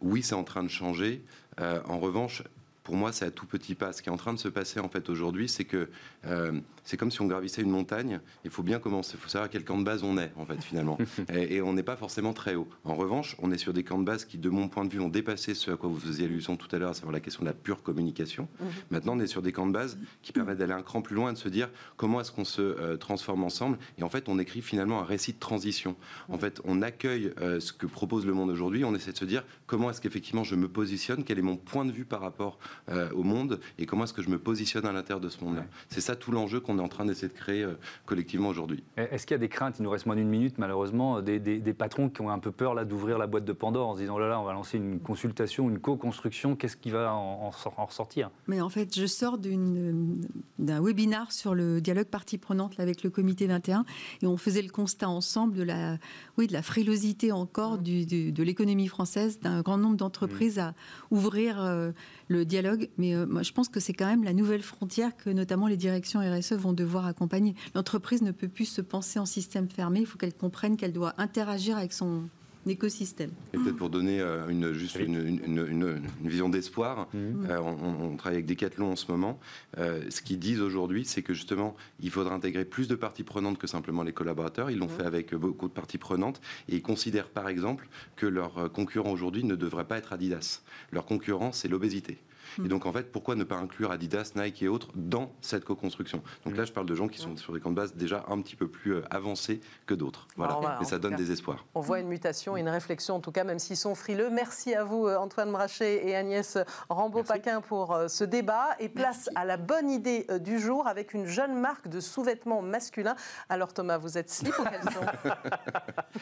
oui, 0.00 0.22
c'est 0.22 0.34
en 0.34 0.44
train 0.44 0.62
de 0.62 0.68
changer. 0.68 1.24
Euh, 1.60 1.80
en 1.86 1.98
revanche, 1.98 2.42
pour 2.84 2.96
moi, 2.96 3.12
c'est 3.12 3.24
à 3.24 3.30
tout 3.30 3.46
petit 3.46 3.74
pas. 3.74 3.94
Ce 3.94 4.02
qui 4.02 4.10
est 4.10 4.12
en 4.12 4.18
train 4.18 4.34
de 4.34 4.38
se 4.38 4.48
passer 4.48 4.78
en 4.78 4.90
fait 4.90 5.08
aujourd'hui, 5.08 5.48
c'est 5.48 5.64
que 5.64 5.88
euh, 6.26 6.52
c'est 6.84 6.98
comme 6.98 7.10
si 7.10 7.22
on 7.22 7.26
gravissait 7.26 7.62
une 7.62 7.70
montagne. 7.70 8.20
Il 8.44 8.50
faut 8.50 8.62
bien 8.62 8.78
commencer. 8.78 9.12
Il 9.14 9.20
faut 9.20 9.28
savoir 9.30 9.46
à 9.46 9.48
quel 9.48 9.64
camp 9.64 9.78
de 9.78 9.84
base 9.84 10.04
on 10.04 10.18
est 10.18 10.30
en 10.36 10.44
fait 10.44 10.62
finalement. 10.62 10.98
et, 11.34 11.62
on 11.62 11.72
n'est 11.72 11.82
pas 11.82 11.96
forcément 11.96 12.34
très 12.34 12.54
haut. 12.56 12.68
En 12.84 12.94
revanche, 12.94 13.36
on 13.38 13.50
est 13.52 13.58
sur 13.58 13.72
des 13.72 13.84
camps 13.84 13.98
de 13.98 14.04
base 14.04 14.26
qui, 14.26 14.36
de 14.36 14.50
mon 14.50 14.68
point 14.68 14.84
de 14.84 14.92
vue, 14.92 15.00
ont 15.00 15.08
dépassé 15.08 15.54
ce 15.54 15.70
à 15.70 15.76
quoi 15.76 15.88
vous 15.88 15.98
faisiez 15.98 16.26
allusion 16.26 16.56
tout 16.56 16.68
à 16.76 16.78
l'heure, 16.78 16.90
à 16.90 16.94
savoir 16.94 17.12
la 17.12 17.20
question 17.20 17.42
de 17.42 17.48
la 17.48 17.54
pure 17.54 17.82
communication. 17.82 18.48
Mhm. 18.60 18.68
Maintenant, 18.90 19.16
on 19.16 19.20
est 19.20 19.26
sur 19.26 19.40
des 19.40 19.52
camps 19.52 19.66
de 19.66 19.72
base 19.72 19.98
qui 20.20 20.32
permettent 20.32 20.58
d'aller 20.58 20.74
un 20.74 20.82
cran 20.82 21.00
plus 21.00 21.16
loin, 21.16 21.32
de 21.32 21.38
se 21.38 21.48
dire 21.48 21.70
comment 21.96 22.20
est-ce 22.20 22.32
qu'on 22.32 22.44
se 22.44 22.60
euh, 22.60 22.98
transforme 22.98 23.44
ensemble. 23.44 23.78
Et 23.96 24.02
en 24.02 24.10
fait, 24.10 24.28
on 24.28 24.38
écrit 24.38 24.60
finalement 24.60 25.00
un 25.00 25.04
récit 25.04 25.32
de 25.32 25.38
transition. 25.38 25.96
En 26.28 26.36
fait, 26.36 26.60
on 26.64 26.82
accueille 26.82 27.32
ce 27.38 27.72
que 27.72 27.86
propose 27.86 28.26
le 28.26 28.34
monde 28.34 28.50
aujourd'hui. 28.50 28.84
On 28.84 28.94
essaie 28.94 29.12
de 29.12 29.16
se 29.16 29.24
dire 29.24 29.44
comment 29.66 29.88
est-ce 29.88 30.02
qu'effectivement 30.02 30.44
je 30.44 30.54
me 30.54 30.68
positionne, 30.68 31.24
quel 31.24 31.38
est 31.38 31.42
mon 31.42 31.56
point 31.56 31.86
de 31.86 31.92
vue 31.92 32.04
par 32.04 32.20
rapport 32.20 32.58
euh, 32.90 33.10
au 33.12 33.22
monde 33.22 33.60
et 33.78 33.86
comment 33.86 34.04
est-ce 34.04 34.12
que 34.12 34.22
je 34.22 34.28
me 34.28 34.38
positionne 34.38 34.86
à 34.86 34.92
l'intérieur 34.92 35.20
de 35.20 35.28
ce 35.28 35.42
monde-là. 35.42 35.64
C'est 35.88 36.00
ça 36.00 36.16
tout 36.16 36.32
l'enjeu 36.32 36.60
qu'on 36.60 36.78
est 36.78 36.82
en 36.82 36.88
train 36.88 37.04
d'essayer 37.04 37.28
de 37.28 37.32
créer 37.32 37.62
euh, 37.62 37.74
collectivement 38.06 38.48
aujourd'hui. 38.48 38.82
Est-ce 38.96 39.26
qu'il 39.26 39.34
y 39.34 39.36
a 39.36 39.38
des 39.38 39.48
craintes? 39.48 39.76
Il 39.78 39.82
nous 39.82 39.90
reste 39.90 40.06
moins 40.06 40.16
d'une 40.16 40.28
minute, 40.28 40.58
malheureusement, 40.58 41.20
des, 41.20 41.40
patrons 41.76 42.08
qui 42.08 42.20
ont 42.20 42.30
un 42.30 42.38
peu 42.38 42.52
peur 42.52 42.74
là 42.74 42.84
d'ouvrir 42.84 43.18
la 43.18 43.26
boîte 43.26 43.44
de 43.44 43.52
Pandore 43.52 43.88
en 43.88 43.94
se 43.94 44.00
disant 44.00 44.14
oh 44.16 44.20
là 44.20 44.28
là, 44.28 44.40
on 44.40 44.44
va 44.44 44.52
lancer 44.52 44.78
une 44.78 45.00
consultation, 45.00 45.68
une 45.68 45.78
co-construction. 45.78 46.56
Qu'est-ce 46.56 46.76
qui 46.76 46.90
va 46.90 47.12
en, 47.12 47.50
en, 47.76 47.84
ressortir? 47.84 48.30
Mais 48.46 48.60
en 48.60 48.68
fait, 48.68 48.94
je 48.96 49.06
sors 49.06 49.38
d'un 49.38 50.80
webinar 50.80 51.32
sur 51.32 51.54
le 51.54 51.80
dialogue 51.80 52.06
partie 52.06 52.38
prenante 52.38 52.78
avec 52.78 53.02
le 53.02 53.10
comité 53.10 53.46
21 53.46 53.84
et 54.22 54.26
on 54.26 54.36
faisait 54.36 54.62
le 54.62 54.70
constat 54.70 55.08
ensemble 55.08 55.54
de 55.54 55.62
la, 55.62 55.98
oui, 56.38 56.46
de 56.46 56.52
la 56.52 56.62
frilosité 56.62 57.32
encore 57.32 57.78
du, 57.78 58.04
de 58.06 58.42
l'économie 58.42 58.88
française, 58.88 59.40
d'un 59.40 59.62
grand 59.62 59.78
nombre 59.78 59.96
d'entreprises 59.96 60.58
à 60.58 60.74
ouvrir 61.10 61.62
euh, 61.62 61.92
le 62.28 62.44
dialogue. 62.44 62.63
Mais 62.98 63.14
euh, 63.14 63.26
moi, 63.26 63.42
je 63.42 63.52
pense 63.52 63.68
que 63.68 63.80
c'est 63.80 63.92
quand 63.92 64.06
même 64.06 64.24
la 64.24 64.32
nouvelle 64.32 64.62
frontière 64.62 65.16
que 65.16 65.30
notamment 65.30 65.66
les 65.66 65.76
directions 65.76 66.20
RSE 66.20 66.52
vont 66.52 66.72
devoir 66.72 67.06
accompagner. 67.06 67.54
L'entreprise 67.74 68.22
ne 68.22 68.30
peut 68.30 68.48
plus 68.48 68.66
se 68.66 68.80
penser 68.80 69.18
en 69.18 69.26
système 69.26 69.68
fermé. 69.68 70.00
Il 70.00 70.06
faut 70.06 70.18
qu'elle 70.18 70.34
comprenne 70.34 70.76
qu'elle 70.76 70.92
doit 70.92 71.14
interagir 71.18 71.76
avec 71.76 71.92
son 71.92 72.24
écosystème. 72.66 73.30
Et 73.52 73.58
peut-être 73.58 73.76
pour 73.76 73.90
donner 73.90 74.20
euh, 74.20 74.48
une, 74.48 74.72
juste 74.72 74.96
une, 74.96 76.00
vision 76.22 76.48
d'espoir, 76.48 77.08
mmh. 77.12 77.18
euh, 77.50 77.60
on, 77.60 78.16
travaille 78.16 78.36
avec 78.36 78.46
Decathlon 78.46 78.92
en 78.92 78.96
ce 78.96 79.10
moment. 79.10 79.38
ce 79.76 80.22
qu'ils 80.22 80.38
disent 80.38 80.62
aujourd'hui, 80.62 81.04
c'est 81.04 81.20
que 81.20 81.34
justement, 81.34 81.76
il 82.00 82.10
faudra 82.10 82.34
intégrer 82.34 82.64
plus 82.64 82.88
de 82.88 82.94
parties 82.94 83.22
prenantes 83.22 83.58
que 83.58 83.66
simplement 83.66 84.02
les 84.02 84.14
collaborateurs. 84.14 84.70
Ils 84.70 84.78
l'ont 84.78 84.86
mmh. 84.86 84.96
fait 84.96 85.04
avec 85.04 85.34
beaucoup 85.34 85.68
de 85.68 85.74
parties 85.74 85.98
prenantes 85.98 86.40
et 86.70 86.76
ils 86.76 86.82
considèrent 86.82 87.28
par 87.28 87.48
exemple 87.48 87.86
que 88.16 88.24
leur 88.24 88.72
concurrent 88.72 89.10
aujourd'hui 89.10 89.44
ne 89.44 89.56
devrait 89.56 89.84
pas 89.84 89.98
être 89.98 90.14
Adidas. 90.14 90.62
Leur 90.90 91.04
concurrent, 91.04 91.52
c'est 91.52 91.68
l'obésité. 91.68 92.18
Et 92.62 92.68
donc, 92.68 92.86
en 92.86 92.92
fait, 92.92 93.10
pourquoi 93.10 93.34
ne 93.34 93.44
pas 93.44 93.56
inclure 93.56 93.90
Adidas, 93.90 94.32
Nike 94.36 94.62
et 94.62 94.68
autres 94.68 94.88
dans 94.94 95.32
cette 95.40 95.64
co-construction? 95.64 96.22
Donc 96.44 96.56
là, 96.56 96.64
je 96.64 96.72
parle 96.72 96.86
de 96.86 96.94
gens 96.94 97.08
qui 97.08 97.18
sont 97.18 97.36
sur 97.36 97.52
des 97.52 97.60
camps 97.60 97.70
de 97.70 97.76
base 97.76 97.94
déjà 97.94 98.24
un 98.28 98.40
petit 98.40 98.56
peu 98.56 98.68
plus 98.68 98.94
euh, 98.94 99.02
avancés 99.10 99.60
que 99.86 99.94
d'autres. 99.94 100.26
Voilà. 100.36 100.78
et 100.80 100.84
ça 100.84 100.98
donne 100.98 101.16
des 101.16 101.32
espoirs. 101.32 101.64
On 101.74 101.80
voit 101.80 102.00
une 102.00 102.08
mutation, 102.08 102.56
une 102.56 102.68
réflexion, 102.68 103.16
en 103.16 103.20
tout 103.20 103.32
cas, 103.32 103.44
même 103.44 103.58
s'ils 103.58 103.76
sont 103.76 103.94
frileux. 103.94 104.30
Merci 104.30 104.74
à 104.74 104.84
vous, 104.84 105.06
euh, 105.06 105.16
Antoine 105.16 105.50
Brachet 105.50 106.06
et 106.06 106.14
Agnès 106.14 106.58
Rambaud-Paquin, 106.88 107.60
pour 107.60 107.92
euh, 107.92 108.08
ce 108.08 108.24
débat. 108.24 108.68
Et 108.78 108.88
place 108.88 109.30
à 109.34 109.44
la 109.44 109.56
bonne 109.56 109.90
idée 109.90 110.26
du 110.40 110.58
jour 110.58 110.86
avec 110.86 111.14
une 111.14 111.26
jeune 111.26 111.58
marque 111.58 111.88
de 111.88 112.00
sous-vêtements 112.00 112.62
masculins. 112.62 113.16
Alors, 113.48 113.72
Thomas, 113.72 113.98
vous 113.98 114.18
êtes 114.18 114.30
slip 114.30 114.54
ou 114.58 114.64
caleçon? 114.64 115.00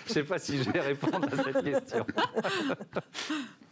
Je 0.06 0.08
ne 0.08 0.14
sais 0.14 0.24
pas 0.24 0.38
si 0.38 0.62
je 0.62 0.70
vais 0.70 0.80
répondre 0.80 1.28
à 1.32 1.42
cette 1.42 1.62
question. 1.64 2.06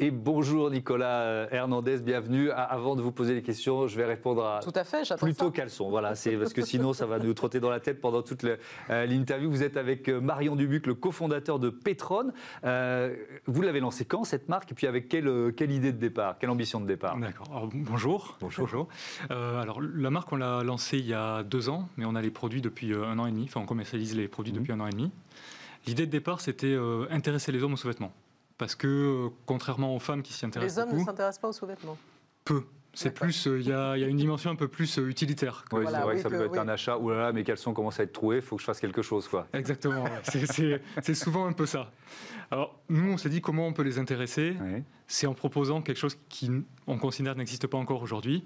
Et 0.00 0.10
bonjour 0.10 0.72
Nicolas 0.72 1.20
euh, 1.20 1.46
Hernandez, 1.52 1.98
bienvenue. 1.98 2.50
Avant 2.50 2.96
de 2.96 3.00
vous 3.00 3.12
poser 3.12 3.32
les 3.32 3.42
questions, 3.42 3.86
je 3.86 3.96
vais 3.96 4.04
répondre 4.04 4.44
à, 4.44 4.58
Tout 4.60 4.72
à 4.74 4.82
fait, 4.82 5.04
plutôt 5.20 5.52
caleçon. 5.52 5.88
Voilà, 5.88 6.16
c'est 6.16 6.36
parce 6.36 6.52
que 6.52 6.62
sinon 6.62 6.92
ça 6.92 7.06
va 7.06 7.20
nous 7.20 7.32
trotter 7.32 7.60
dans 7.60 7.70
la 7.70 7.78
tête 7.78 8.00
pendant 8.00 8.22
toute 8.22 8.42
euh, 8.42 9.06
l'interview. 9.06 9.48
Vous 9.48 9.62
êtes 9.62 9.76
avec 9.76 10.08
euh, 10.08 10.20
Marion 10.20 10.56
Dubuc, 10.56 10.88
le 10.88 10.94
cofondateur 10.94 11.60
de 11.60 11.70
Petron. 11.70 12.32
vous 12.64 13.62
l'avez 13.62 13.78
lancé 13.78 14.04
quand 14.04 14.24
cette 14.24 14.48
marque? 14.48 14.72
Et 14.72 14.74
puis 14.74 14.88
avec 14.88 15.08
quelle, 15.08 15.52
quelle, 15.56 15.70
idée 15.70 15.92
de 15.92 15.98
départ, 15.98 16.38
quelle 16.40 16.50
ambition 16.50 16.80
de 16.80 16.86
départ? 16.86 17.16
D'accord. 17.16 17.70
Bonjour. 17.72 18.36
Bonjour. 18.40 18.88
alors 19.30 19.80
la 19.80 20.10
marque 20.10 20.32
on 20.32 20.36
l'a 20.36 20.64
lancée 20.64 20.98
il 20.98 21.06
y 21.06 21.14
a 21.14 21.44
deux 21.44 21.68
ans, 21.68 21.88
mais 21.96 22.04
on 22.04 22.16
a 22.16 22.20
les 22.20 22.32
produits 22.32 22.60
depuis 22.60 22.92
un 22.94 23.16
an 23.20 23.26
et 23.26 23.30
demi. 23.30 23.44
Enfin 23.44 23.60
on 23.60 23.66
commercialise 23.66 24.16
les 24.16 24.26
produits 24.26 24.52
mhm. 24.52 24.58
depuis 24.58 24.72
un 24.72 24.80
an 24.80 24.88
et 24.88 24.92
demi. 24.92 25.12
L'idée 25.86 26.06
de 26.06 26.10
départ 26.10 26.40
c'était 26.40 26.76
intéresser 27.10 27.52
les 27.52 27.62
hommes 27.62 27.74
aux 27.74 27.76
sous-vêtements. 27.76 28.12
Parce 28.58 28.74
que, 28.74 28.86
euh, 28.86 29.28
contrairement 29.46 29.94
aux 29.94 29.98
femmes 29.98 30.22
qui 30.22 30.32
s'y 30.32 30.46
intéressent. 30.46 30.86
Les 30.86 30.92
hommes 30.92 30.98
ne 31.00 31.04
s'intéressent 31.04 31.40
pas 31.40 31.48
aux 31.48 31.52
sous-vêtements 31.52 31.98
Peu. 32.44 32.64
C'est 32.96 33.10
plus, 33.10 33.48
euh, 33.48 33.58
il 33.58 33.66
y, 33.66 33.72
a 33.72 33.96
une 33.96 34.16
dimension 34.16 34.52
un 34.52 34.54
peu 34.54 34.68
plus 34.68 34.98
euh, 34.98 35.08
utilitaire. 35.08 35.64
Oui, 35.72 35.84
c'est 35.84 35.98
vrai 35.98 36.14
que 36.14 36.22
ça 36.22 36.30
peut 36.30 36.44
être 36.44 36.58
un 36.58 36.68
achat. 36.68 36.96
Ouh 36.96 37.10
là 37.10 37.16
là, 37.16 37.32
mes 37.32 37.42
caleçons 37.42 37.74
commencent 37.74 37.98
à 37.98 38.04
être 38.04 38.12
troués, 38.12 38.36
il 38.36 38.42
faut 38.42 38.54
que 38.54 38.62
je 38.62 38.66
fasse 38.66 38.78
quelque 38.78 39.02
chose, 39.02 39.26
quoi. 39.26 39.48
Exactement. 39.52 40.04
c'est 40.22 41.14
souvent 41.14 41.46
un 41.46 41.52
peu 41.52 41.66
ça. 41.66 41.90
Alors 42.52 42.78
nous, 42.88 43.12
on 43.12 43.16
s'est 43.16 43.30
dit 43.30 43.40
comment 43.40 43.66
on 43.66 43.72
peut 43.72 43.82
les 43.82 43.98
intéresser. 43.98 44.56
C'est 45.08 45.26
en 45.26 45.34
proposant 45.34 45.82
quelque 45.82 45.98
chose 45.98 46.16
qui 46.28 46.50
on 46.86 46.98
considère 46.98 47.34
n'existe 47.34 47.66
pas 47.66 47.78
encore 47.78 48.00
aujourd'hui. 48.00 48.44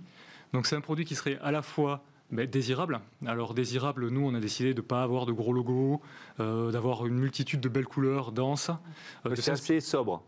Donc 0.55 0.66
c'est 0.66 0.77
un 0.77 0.81
produit 0.81 1.05
qui 1.05 1.14
serait 1.14 1.38
à 1.42 1.53
la 1.53 1.61
fois 1.61 2.03
désirable. 2.31 3.01
Alors 3.27 3.55
désirable, 3.55 4.09
nous, 4.09 4.27
on 4.27 4.35
a 4.35 4.41
décidé 4.41 4.75
de 4.75 4.81
ne 4.81 4.87
pas 4.87 5.03
avoir 5.03 5.27
de 5.27 5.33
gros 5.33 5.53
logos, 5.53 6.01
euh, 6.41 6.71
d'avoir 6.71 7.07
une 7.07 7.19
multitude 7.19 7.61
de 7.61 7.69
belles 7.69 7.87
couleurs 7.87 8.33
denses. 8.33 8.71
Euh, 9.27 9.35
c'est 9.35 9.51
assez 9.53 9.81
sobre. 9.81 10.23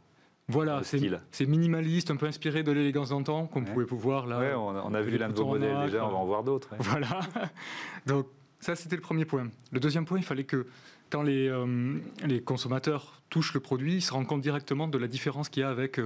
Voilà, 0.48 0.82
c'est 0.82 1.46
minimaliste, 1.46 2.10
un 2.10 2.16
peu 2.16 2.26
inspiré 2.26 2.64
de 2.64 2.72
l'élégance 2.72 3.10
d'antan, 3.10 3.46
qu'on 3.46 3.62
pouvait 3.62 3.84
voir 3.88 4.26
là. 4.26 4.40
Ouais, 4.40 4.52
on, 4.54 4.94
a, 4.94 5.00
vu 5.00 5.16
l'un 5.16 5.28
de 5.28 5.34
vos 5.34 5.44
modèles 5.44 5.86
déjà, 5.86 6.04
on 6.04 6.10
va 6.10 6.16
en 6.16 6.26
voir 6.26 6.42
d'autres. 6.42 6.70
Voilà. 6.80 7.20
Donc 8.06 8.26
ça, 8.58 8.74
c'était 8.74 8.96
le 8.96 9.02
premier 9.02 9.24
point. 9.24 9.48
Le 9.70 9.78
deuxième 9.78 10.06
point, 10.06 10.18
il 10.18 10.24
fallait 10.24 10.44
que 10.44 10.66
quand 11.08 11.22
les, 11.22 11.48
euh, 11.48 12.00
les 12.26 12.42
consommateurs 12.42 13.22
touchent 13.30 13.54
le 13.54 13.60
produit, 13.60 13.96
ils 13.96 14.02
se 14.02 14.12
rendent 14.12 14.26
compte 14.26 14.40
directement 14.40 14.88
de 14.88 14.98
la 14.98 15.06
différence 15.06 15.48
qu'il 15.48 15.60
y 15.60 15.64
a 15.64 15.70
avec 15.70 16.00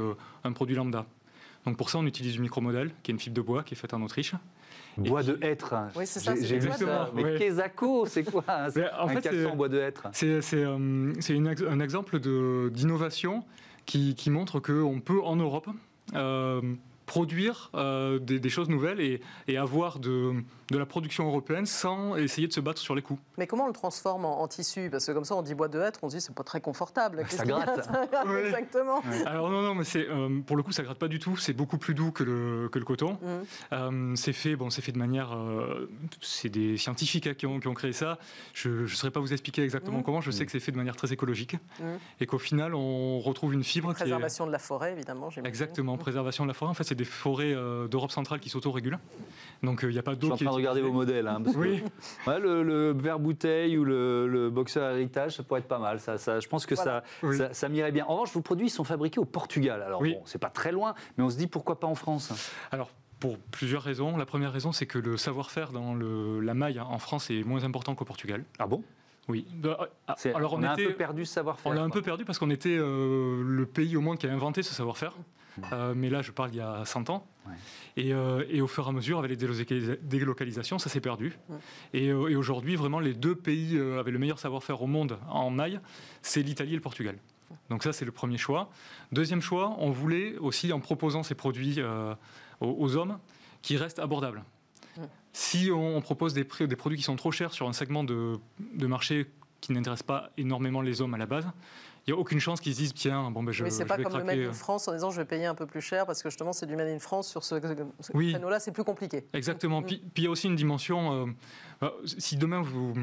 un 0.45 0.53
produit 0.53 0.77
lambda. 0.77 1.07
Donc 1.65 1.79
pour 1.79 1.89
ça, 1.89 1.99
on 1.99 2.05
utilise 2.05 2.35
du 2.35 2.41
micro-modèle, 2.41 2.91
qui 3.03 3.11
est 3.11 3.15
une 3.15 3.21
fibre 3.21 3.37
de 3.37 3.41
bois 3.41 3.63
qui 3.63 3.73
est 3.73 3.77
faite 3.79 3.95
en 3.95 4.03
Autriche. 4.03 4.35
Bois 4.99 5.23
de 5.23 5.39
hêtre. 5.43 5.75
Oui, 5.97 6.07
c'est 6.07 6.21
ça. 6.21 6.35
J'ai 6.41 6.59
vu 6.59 6.71
ça. 6.73 7.11
Mais 7.15 7.37
Kézako, 7.37 8.07
c'est 8.07 8.25
quoi 8.25 8.45
un, 8.49 8.69
en 8.69 9.09
un 9.09 9.21
fait, 9.21 9.47
en 9.47 9.57
bois 9.57 9.69
de 9.69 9.79
hêtre? 9.79 10.09
C'est 10.13 10.41
euh, 10.55 11.13
un 11.69 11.81
exemple 11.81 12.21
d'innovation 12.21 13.45
qui, 13.87 14.15
qui, 14.15 14.31
montre 14.31 14.61
qu'on 14.61 15.01
peut, 15.01 15.23
en 15.23 15.37
Europe, 15.37 15.69
euh, 16.15 16.61
produire 17.07 17.71
euh, 17.75 18.19
des, 18.19 18.49
choses 18.49 18.69
nouvelles 18.69 19.01
et, 19.01 19.57
avoir 19.57 19.99
de, 19.99 20.35
de, 20.71 20.79
la 20.79 20.87
production 20.87 21.27
européenne 21.27 21.67
sans 21.67 22.17
essayer 22.17 22.49
de 22.49 22.53
se 22.53 22.61
battre 22.61 22.81
sur 22.81 22.95
les 22.95 23.03
coûts. 23.03 23.19
Mais 23.38 23.47
comment 23.47 23.64
on 23.64 23.69
le 23.69 23.73
transforme 23.73 24.25
en, 24.25 24.47
tissu? 24.49 24.88
Parce 24.90 25.07
que 25.07 25.12
comme 25.12 25.25
ça, 25.25 25.35
on 25.37 25.43
dit 25.43 25.55
boîte 25.55 25.73
de 25.73 25.81
hêtre, 25.81 26.01
on 26.03 26.09
se 26.09 26.17
dit 26.17 26.21
c'est 26.21 26.35
pas 26.35 26.43
très 26.43 26.61
confortable. 26.61 27.25
Ça 27.29 27.45
gratte. 27.45 27.88
Exactement? 28.45 29.03
Alors 29.27 29.51
non, 29.51 29.62
non, 29.62 29.75
mais 29.75 29.85
c'est 29.85 30.09
euh, 30.09 30.40
pour 30.47 30.57
le 30.57 30.62
coup, 30.62 30.73
ça 30.73 30.83
gratte 30.83 30.99
pas 30.99 31.09
du 31.09 31.19
tout. 31.19 31.37
C'est 31.37 31.53
beaucoup 31.53 31.79
plus 31.79 31.95
doux 31.95 32.11
que 32.11 32.25
le, 32.25 32.69
que 32.71 32.79
le 32.79 32.85
coton. 32.85 33.12
Mmh. 33.12 33.29
Euh, 33.73 34.17
c'est 34.17 34.33
fait, 34.33 34.57
bon, 34.57 34.71
c'est 34.71 34.83
fait 34.83 34.93
de 34.93 34.99
manière. 34.99 35.37
c'est 36.21 36.49
des 36.49 36.77
scientifiques 36.77 37.27
hein, 37.27 37.35
qui, 37.35 37.47
ont, 37.47 37.61
qui, 37.61 37.69
ont, 37.69 37.75
créé 37.75 37.93
ça. 37.93 38.19
Je 38.55 38.69
ne 38.69 38.87
saurais 38.87 39.11
pas 39.11 39.21
vous 39.21 39.33
expliquer 39.33 39.62
exactement 39.62 39.99
mmh. 39.99 40.05
comment. 40.05 40.21
Je 40.21 40.31
sais 40.31 40.43
mmh. 40.43 40.47
que 40.47 40.53
c'est 40.53 40.61
fait 40.61 40.73
de 40.73 40.77
manière 40.77 40.97
très 40.97 41.12
écologique 41.12 41.57
et 42.21 42.27
qu'au 42.27 42.38
final, 42.38 42.75
on 42.75 43.21
retrouve 43.21 43.55
une 43.55 43.64
fibre. 43.64 43.93
Préservation 43.93 44.47
de 44.47 44.53
la 44.53 44.59
forêt, 44.59 44.93
évidemment. 44.93 45.29
Exactement, 45.45 45.97
préservation 45.99 46.45
de 46.45 46.49
la 46.49 46.55
forêt. 46.55 46.71
En 46.71 46.75
fait, 46.75 46.94
des 46.95 47.05
forêts 47.05 47.55
euh, 47.55 47.89
d'Europe 47.89 48.11
centrale 48.11 48.41
qui 48.41 48.49
s'auto-régulent. 48.49 48.99
Donc 49.63 49.81
il 49.83 49.89
euh, 49.89 49.93
n'y 49.93 49.99
a 49.99 50.03
pas 50.03 50.15
d'eau. 50.15 50.29
Je 50.31 50.37
suis 50.37 50.47
en 50.47 50.51
train 50.51 50.51
de 50.51 50.51
regarder 50.51 50.81
vos 50.81 50.93
modèles. 50.93 51.27
Hein, 51.27 51.43
oui. 51.57 51.83
le, 52.27 52.93
verre 52.93 53.19
bouteille 53.19 53.79
ou 53.79 53.85
le, 53.85 54.51
boxeur 54.51 54.91
héritage, 54.91 55.37
ça 55.37 55.43
pourrait 55.43 55.61
être 55.61 55.69
pas 55.69 55.79
mal. 55.79 56.01
Ça, 56.01 56.19
ça 56.19 56.41
je 56.41 56.49
pense 56.49 56.67
que 56.67 56.75
ça, 56.75 57.03
ça, 57.53 57.69
m'irait 57.69 57.93
bien. 57.93 58.05
En 58.07 58.15
revanche, 58.15 58.33
vos 58.33 58.43
produits 58.43 58.71
sont 58.71 58.85
fabriqués 58.85 59.21
au 59.21 59.25
Portugal. 59.25 59.83
Alors 59.83 60.03
bon, 60.03 60.23
c'est 60.25 60.39
pas 60.39 60.51
très 60.51 60.73
loin, 60.73 60.95
mais 61.17 61.25
on 61.25 61.31
se 61.31 61.37
dit 61.37 61.47
pourquoi 61.47 61.81
pas 61.81 61.87
en 61.87 61.95
France 61.95 62.33
Alors 62.73 62.91
pour 63.21 63.39
plusieurs 63.39 63.83
raisons. 63.83 64.17
La 64.17 64.27
première 64.27 64.53
raison, 64.53 64.73
c'est 64.73 64.87
que 64.87 64.99
le 64.99 65.17
savoir-faire 65.17 65.73
dans 65.73 65.95
le, 65.95 66.41
la 66.41 66.53
maille 66.53 66.79
en 66.79 66.99
France 66.99 67.31
est 67.31 67.43
moins 67.43 67.65
important 67.65 67.95
qu'au 67.95 68.05
Portugal. 68.05 68.45
Ah 68.59 68.67
bon? 68.67 68.83
Oui. 69.29 69.47
Bah, 69.55 69.89
alors 70.35 70.55
on, 70.55 70.63
a 70.63 70.73
un 70.73 70.77
peu 70.77 70.93
perdu 70.93 71.25
ce 71.25 71.33
savoir-faire. 71.33 71.73
On 71.73 71.75
l'a 71.75 71.83
un 71.83 71.91
peu 71.91 72.03
perdu 72.03 72.25
parce 72.25 72.39
qu'on 72.39 72.51
était 72.51 72.77
euh, 72.77 73.43
le 73.43 73.67
pays 73.67 73.97
au 73.97 74.01
monde 74.01 74.19
qui 74.19 74.27
a 74.27 74.33
inventé 74.33 74.63
ce 74.63 74.75
savoir-faire. 74.75 75.15
Euh, 75.73 75.95
mais 75.97 76.11
là, 76.11 76.23
je 76.23 76.33
parle 76.33 76.51
il 76.53 76.57
y 76.57 76.61
a 76.61 76.85
100 76.85 77.11
ans. 77.11 77.27
Euh, 77.99 78.45
et, 78.49 78.61
au 78.61 78.67
fur 78.67 78.87
et 78.87 78.88
à 78.88 78.93
mesure, 78.93 79.19
avec 79.19 79.31
les 79.31 79.97
délocalisations, 80.03 80.79
ça 80.79 80.88
s'est 80.88 81.01
perdu. 81.01 81.38
Et, 81.93 82.07
et 82.07 82.37
aujourd'hui, 82.37 82.77
vraiment, 82.77 83.01
les 83.01 83.14
deux 83.14 83.35
pays 83.35 83.79
avec 83.79 84.12
le 84.12 84.19
meilleur 84.19 84.38
savoir-faire 84.38 84.83
au 84.83 84.87
monde 84.87 85.19
en 85.29 85.51
maille, 85.51 85.81
c'est 86.23 86.43
l'Italie 86.43 86.73
et 86.73 86.77
le 86.77 86.81
Portugal. 86.81 87.17
Donc 87.71 87.83
ça, 87.83 87.93
c'est 87.93 88.05
le 88.05 88.12
premier 88.12 88.38
choix. 88.38 88.71
Deuxième 89.12 89.40
choix, 89.40 89.77
on 89.79 89.90
voulait 89.90 90.37
aussi, 90.38 90.73
en 90.73 90.81
proposant 90.81 91.23
ces 91.23 91.35
produits 91.35 91.81
aux, 92.61 92.97
hommes, 92.97 93.19
qu'ils 93.62 93.79
restent 93.79 93.99
abordables. 93.99 94.45
Si 95.33 95.71
on, 95.73 96.01
propose 96.01 96.33
des, 96.33 96.45
des, 96.45 96.77
produits 96.77 96.99
qui 96.99 97.05
sont 97.05 97.17
trop 97.17 97.33
chers 97.33 97.53
sur 97.53 97.69
un 97.69 97.73
segment 97.73 98.05
de, 98.05 98.38
marché 98.81 99.27
qui 99.61 99.73
n'intéresse 99.73 100.03
pas 100.03 100.31
énormément 100.37 100.81
les 100.81 101.01
hommes 101.01 101.14
à 101.14 101.19
la 101.19 101.27
base, 101.27 101.47
il 102.07 102.12
n'y 102.12 102.19
a 102.19 102.21
aucune 102.21 102.38
chance 102.38 102.61
qu'ils 102.61 102.75
se 102.75 102.79
disent 102.79 102.95
tiens, 102.95 103.31
bon, 103.31 103.43
ben 103.43 103.53
je. 103.53 103.64
Mais 103.64 103.71
c'est 103.71 103.87
pas 103.87 103.97
comme 103.97 104.19
le 104.19 104.25
Made 104.25 104.38
in 104.38 104.53
France 104.53 104.88
en 104.88 104.93
disant 104.93 105.11
je 105.11 105.17
vais 105.17 105.25
payer 105.25 105.47
un 105.47 105.55
peu 105.55 105.67
plus 105.67 105.81
cher 105.81 106.05
parce 106.05 106.23
que 106.23 106.29
justement 106.29 106.53
c'est 106.53 106.67
du 106.67 106.77
Made 106.77 106.88
in 106.88 106.99
France 106.99 107.29
sur 107.29 107.45
ce, 107.45 107.59
ce 108.01 108.12
oui. 108.12 108.33
là 108.33 108.61
c'est 108.61 108.73
plus 108.73 108.85
compliqué. 108.85 109.25
Exactement. 109.33 109.81
Mm. 109.81 109.87
puis, 109.87 110.03
il 110.17 110.25
y 110.25 110.27
a 110.27 110.31
aussi 110.31 110.47
une 110.47 110.57
dimension. 110.57 111.27
Euh, 111.27 111.27
bah, 111.81 111.95
si 112.05 112.37
demain 112.37 112.61
vous. 112.61 112.95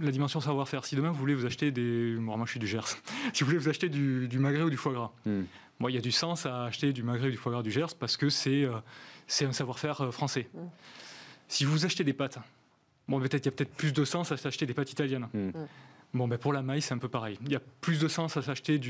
La 0.00 0.12
dimension 0.12 0.40
savoir-faire. 0.40 0.84
Si 0.84 0.94
demain 0.94 1.10
vous 1.10 1.18
voulez 1.18 1.34
vous 1.34 1.44
acheter 1.44 1.70
des. 1.70 2.14
Bon, 2.14 2.36
moi 2.36 2.46
je 2.46 2.52
suis 2.52 2.60
du 2.60 2.66
Gers. 2.66 2.86
si 3.32 3.42
vous 3.42 3.46
voulez 3.46 3.58
vous 3.58 3.68
acheter 3.68 3.88
du, 3.88 4.38
magret 4.38 4.62
ou 4.62 4.70
du 4.70 4.76
foie 4.76 4.92
gras, 4.92 5.10
mm. 5.26 5.42
il 5.88 5.94
y 5.94 5.98
a 5.98 6.00
du 6.00 6.12
sens 6.12 6.46
à 6.46 6.64
acheter 6.64 6.92
du 6.92 7.02
magret 7.02 7.28
ou 7.28 7.30
du 7.30 7.36
foie 7.36 7.52
gras 7.52 7.62
du 7.62 7.70
Gers 7.70 7.94
parce 7.98 8.16
que 8.16 8.30
c'est 8.30 8.64
euh, 8.64 8.78
c'est 9.26 9.44
un 9.44 9.52
savoir-faire 9.52 10.00
euh, 10.00 10.10
français. 10.12 10.48
Mm. 10.54 10.58
Si 11.48 11.64
vous 11.64 11.84
achetez 11.84 12.04
des 12.04 12.12
pâtes, 12.12 12.38
bon, 13.08 13.20
peut-être 13.20 13.44
il 13.44 13.46
y 13.46 13.48
a 13.48 13.52
peut-être 13.52 13.74
plus 13.74 13.92
de 13.92 14.04
sens 14.04 14.32
à 14.32 14.36
s'acheter 14.36 14.64
des 14.64 14.74
pâtes 14.74 14.92
italiennes. 14.92 15.28
Hmm. 15.34 15.50
Bon, 16.12 16.26
ben 16.26 16.38
pour 16.38 16.52
la 16.52 16.62
maille, 16.62 16.82
c'est 16.82 16.94
un 16.94 16.98
peu 16.98 17.08
pareil. 17.08 17.38
Il 17.46 17.52
y 17.52 17.56
a 17.56 17.60
plus 17.80 18.00
de 18.00 18.08
sens 18.08 18.36
à 18.36 18.42
s'acheter 18.42 18.80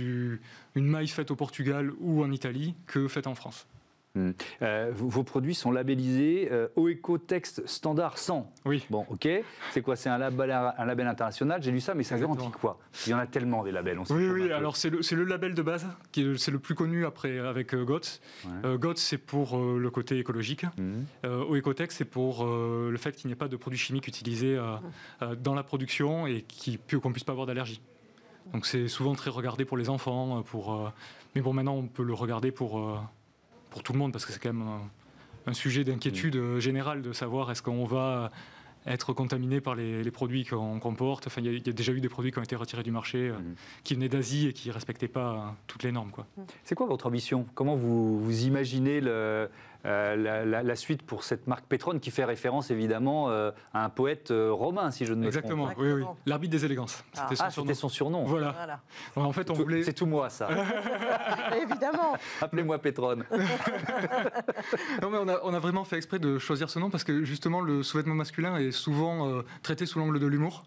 une 0.74 0.86
maille 0.86 1.08
faite 1.08 1.30
au 1.30 1.36
Portugal 1.36 1.92
ou 2.00 2.22
en 2.24 2.30
Italie 2.32 2.74
que 2.86 3.08
faite 3.08 3.26
en 3.26 3.34
France. 3.34 3.66
Hmm. 4.16 4.32
Euh, 4.62 4.90
vos 4.92 5.22
produits 5.22 5.54
sont 5.54 5.70
labellisés 5.70 6.48
euh, 6.50 6.66
Oecotext 6.74 7.64
Standard 7.68 8.18
100. 8.18 8.52
Oui. 8.64 8.84
Bon, 8.90 9.06
ok. 9.08 9.28
C'est 9.70 9.82
quoi? 9.82 9.94
C'est 9.94 10.08
un 10.08 10.18
label, 10.18 10.50
un 10.50 10.84
label 10.84 11.06
international? 11.06 11.62
J'ai 11.62 11.70
lu 11.70 11.80
ça, 11.80 11.94
mais 11.94 12.02
ça 12.02 12.18
garantit 12.18 12.50
quoi 12.60 12.78
Il 13.06 13.10
y 13.10 13.14
en 13.14 13.18
a 13.18 13.26
tellement 13.28 13.62
des 13.62 13.70
labels. 13.70 14.00
oui, 14.10 14.28
oui. 14.28 14.52
Alors 14.52 14.76
c'est 14.76 14.90
le, 14.90 15.00
le, 15.12 15.24
label 15.24 15.54
de 15.54 15.62
base, 15.62 15.86
qui 16.10 16.26
c'est 16.38 16.50
le 16.50 16.58
plus 16.58 16.74
connu 16.74 17.06
après 17.06 17.38
avec 17.38 17.72
euh, 17.72 17.84
GOTS. 17.84 18.20
Euh, 18.64 18.78
GOTS, 18.78 18.98
c'est 18.98 19.18
pour 19.18 19.56
le 19.56 19.90
côté 19.90 20.18
écologique. 20.18 20.64
Mmh. 20.76 21.26
Oecotext, 21.50 21.98
c'est 21.98 22.04
pour 22.04 22.44
le 22.44 22.96
fait 22.96 23.12
qu'il 23.12 23.28
n'y 23.28 23.32
ait 23.32 23.36
pas 23.36 23.48
de 23.48 23.56
produits 23.56 23.78
chimiques 23.78 24.08
utilisés 24.08 24.58
dans 25.38 25.54
la 25.54 25.62
production 25.62 26.26
et 26.26 26.44
qu'on 27.00 27.12
puisse 27.12 27.24
pas 27.24 27.32
avoir 27.32 27.46
d'allergie. 27.46 27.80
Donc 28.52 28.66
c'est 28.66 28.88
souvent 28.88 29.14
très 29.14 29.30
regardé 29.30 29.64
pour 29.64 29.76
les 29.76 29.88
enfants. 29.88 30.42
Pour, 30.42 30.92
mais 31.34 31.42
bon, 31.42 31.52
maintenant 31.52 31.76
on 31.76 31.86
peut 31.86 32.02
le 32.02 32.14
regarder 32.14 32.50
pour 32.50 33.00
pour 33.70 33.82
tout 33.82 33.92
le 33.92 33.98
monde, 33.98 34.12
parce 34.12 34.26
que 34.26 34.32
c'est 34.32 34.40
quand 34.40 34.52
même 34.52 34.68
un, 35.46 35.52
sujet 35.52 35.82
d'inquiétude 35.82 36.36
mm. 36.36 36.58
générale 36.60 37.02
de 37.02 37.12
savoir 37.12 37.50
est-ce 37.50 37.62
qu'on 37.62 37.84
va 37.84 38.30
être 38.86 39.12
contaminé 39.12 39.60
par 39.60 39.74
les, 39.74 40.10
produits 40.10 40.44
qu'on 40.44 40.94
porte. 40.94 41.26
Enfin, 41.26 41.42
il 41.44 41.66
y, 41.66 41.70
a 41.70 41.72
déjà 41.72 41.92
eu 41.92 42.00
des 42.00 42.08
produits 42.08 42.32
qui 42.32 42.38
ont 42.38 42.42
été 42.42 42.56
retirés 42.56 42.82
du 42.82 42.90
marché, 42.90 43.28
euh, 43.28 43.32
mm. 43.32 43.54
qui 43.84 43.94
venaient 43.94 44.08
d'Asie 44.08 44.48
et 44.48 44.52
qui 44.52 44.68
ne 44.68 44.74
respectaient 44.74 45.08
pas 45.08 45.56
toutes 45.66 45.82
les 45.82 45.92
normes. 45.92 46.10
Mm. 46.36 46.42
C'est 46.64 46.74
quoi 46.74 46.86
votre 46.86 47.06
ambition? 47.06 47.46
Comment 47.54 47.76
vous, 47.76 48.20
vous 48.20 48.44
imaginez 48.44 49.00
le, 49.00 49.50
euh, 49.86 50.62
la, 50.62 50.76
suite 50.76 51.02
pour 51.02 51.24
cette 51.24 51.46
marque 51.46 51.66
Pétrone 51.66 52.00
qui 52.00 52.10
fait 52.10 52.24
référence 52.24 52.70
évidemment 52.70 53.30
euh, 53.30 53.50
à 53.72 53.84
un 53.84 53.88
poète 53.88 54.30
euh, 54.30 54.52
romain, 54.52 54.90
si 54.90 55.06
je 55.06 55.14
ne 55.14 55.24
me 55.24 55.30
trompe 55.30 55.32
pas. 55.32 55.48
Exactement, 55.48 55.70
oui, 55.78 55.92
oui. 55.92 56.04
L'arbitre 56.26 56.52
des 56.52 56.64
élégances. 56.64 57.02
Ah. 57.16 57.28
C'était 57.50 57.74
son, 57.74 57.88
surnom. 57.88 58.24
Voilà. 58.24 58.82
En 59.16 59.32
fait, 59.32 59.50
on 59.50 59.54
voulait. 59.54 59.82
C'est 59.82 59.92
tout 59.92 60.06
moi, 60.06 60.28
ça. 60.28 60.48
évidemment. 61.62 62.16
Appelez-moi 62.40 62.78
Pétrone. 62.78 63.24
non, 65.02 65.10
mais 65.10 65.18
on 65.18 65.28
a, 65.28 65.40
on 65.44 65.54
a, 65.54 65.58
vraiment 65.58 65.84
fait 65.84 65.96
exprès 65.96 66.18
de 66.18 66.38
choisir 66.38 66.70
ce 66.70 66.78
nom 66.78 66.90
parce 66.90 67.04
que 67.04 67.24
justement, 67.24 67.60
le 67.60 67.82
sous-vêtement 67.82 68.14
masculin 68.14 68.56
est 68.56 68.72
souvent 68.72 69.42
traité 69.62 69.86
sous 69.86 69.98
l'angle 69.98 70.18
de 70.18 70.26
l'humour. 70.26 70.64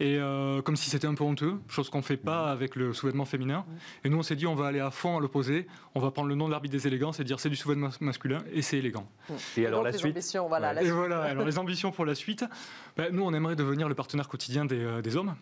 Et 0.00 0.16
euh, 0.18 0.60
comme 0.62 0.76
si 0.76 0.90
c'était 0.90 1.06
un 1.06 1.14
peu 1.14 1.24
honteux, 1.24 1.58
chose 1.68 1.90
qu'on 1.90 1.98
ne 1.98 2.02
fait 2.02 2.16
pas 2.16 2.50
avec 2.50 2.74
le 2.74 2.92
sous-vêtement 2.92 3.24
féminin. 3.24 3.64
Et 4.04 4.08
nous, 4.08 4.18
on 4.18 4.22
s'est 4.22 4.36
dit, 4.36 4.46
on 4.46 4.54
va 4.54 4.66
aller 4.66 4.80
à 4.80 4.90
fond 4.90 5.16
à 5.16 5.20
l'opposé. 5.20 5.66
On 5.94 6.00
va 6.00 6.10
prendre 6.10 6.28
le 6.28 6.34
nom 6.34 6.46
de 6.46 6.50
l'arbitre 6.50 6.72
des 6.72 6.86
élégances 6.86 7.20
et 7.20 7.24
dire 7.24 7.38
c'est 7.38 7.50
du 7.50 7.56
sous-vêtement 7.56 7.90
masculin 8.00 8.42
et 8.52 8.62
c'est 8.62 8.78
élégant. 8.78 9.06
Et, 9.56 9.66
alors 9.66 9.82
la 9.82 9.92
suite 9.92 10.18
voilà, 10.48 10.82
Et 10.82 10.90
voilà, 10.90 11.22
alors 11.22 11.44
les 11.46 11.58
ambitions 11.58 11.92
pour 11.92 12.04
la 12.04 12.14
suite, 12.14 12.44
ben, 12.96 13.14
nous, 13.14 13.22
on 13.22 13.32
aimerait 13.32 13.56
devenir 13.56 13.88
le 13.88 13.94
partenaire 13.94 14.28
quotidien 14.28 14.64
des, 14.64 14.80
euh, 14.80 15.16
hommes. 15.16 15.34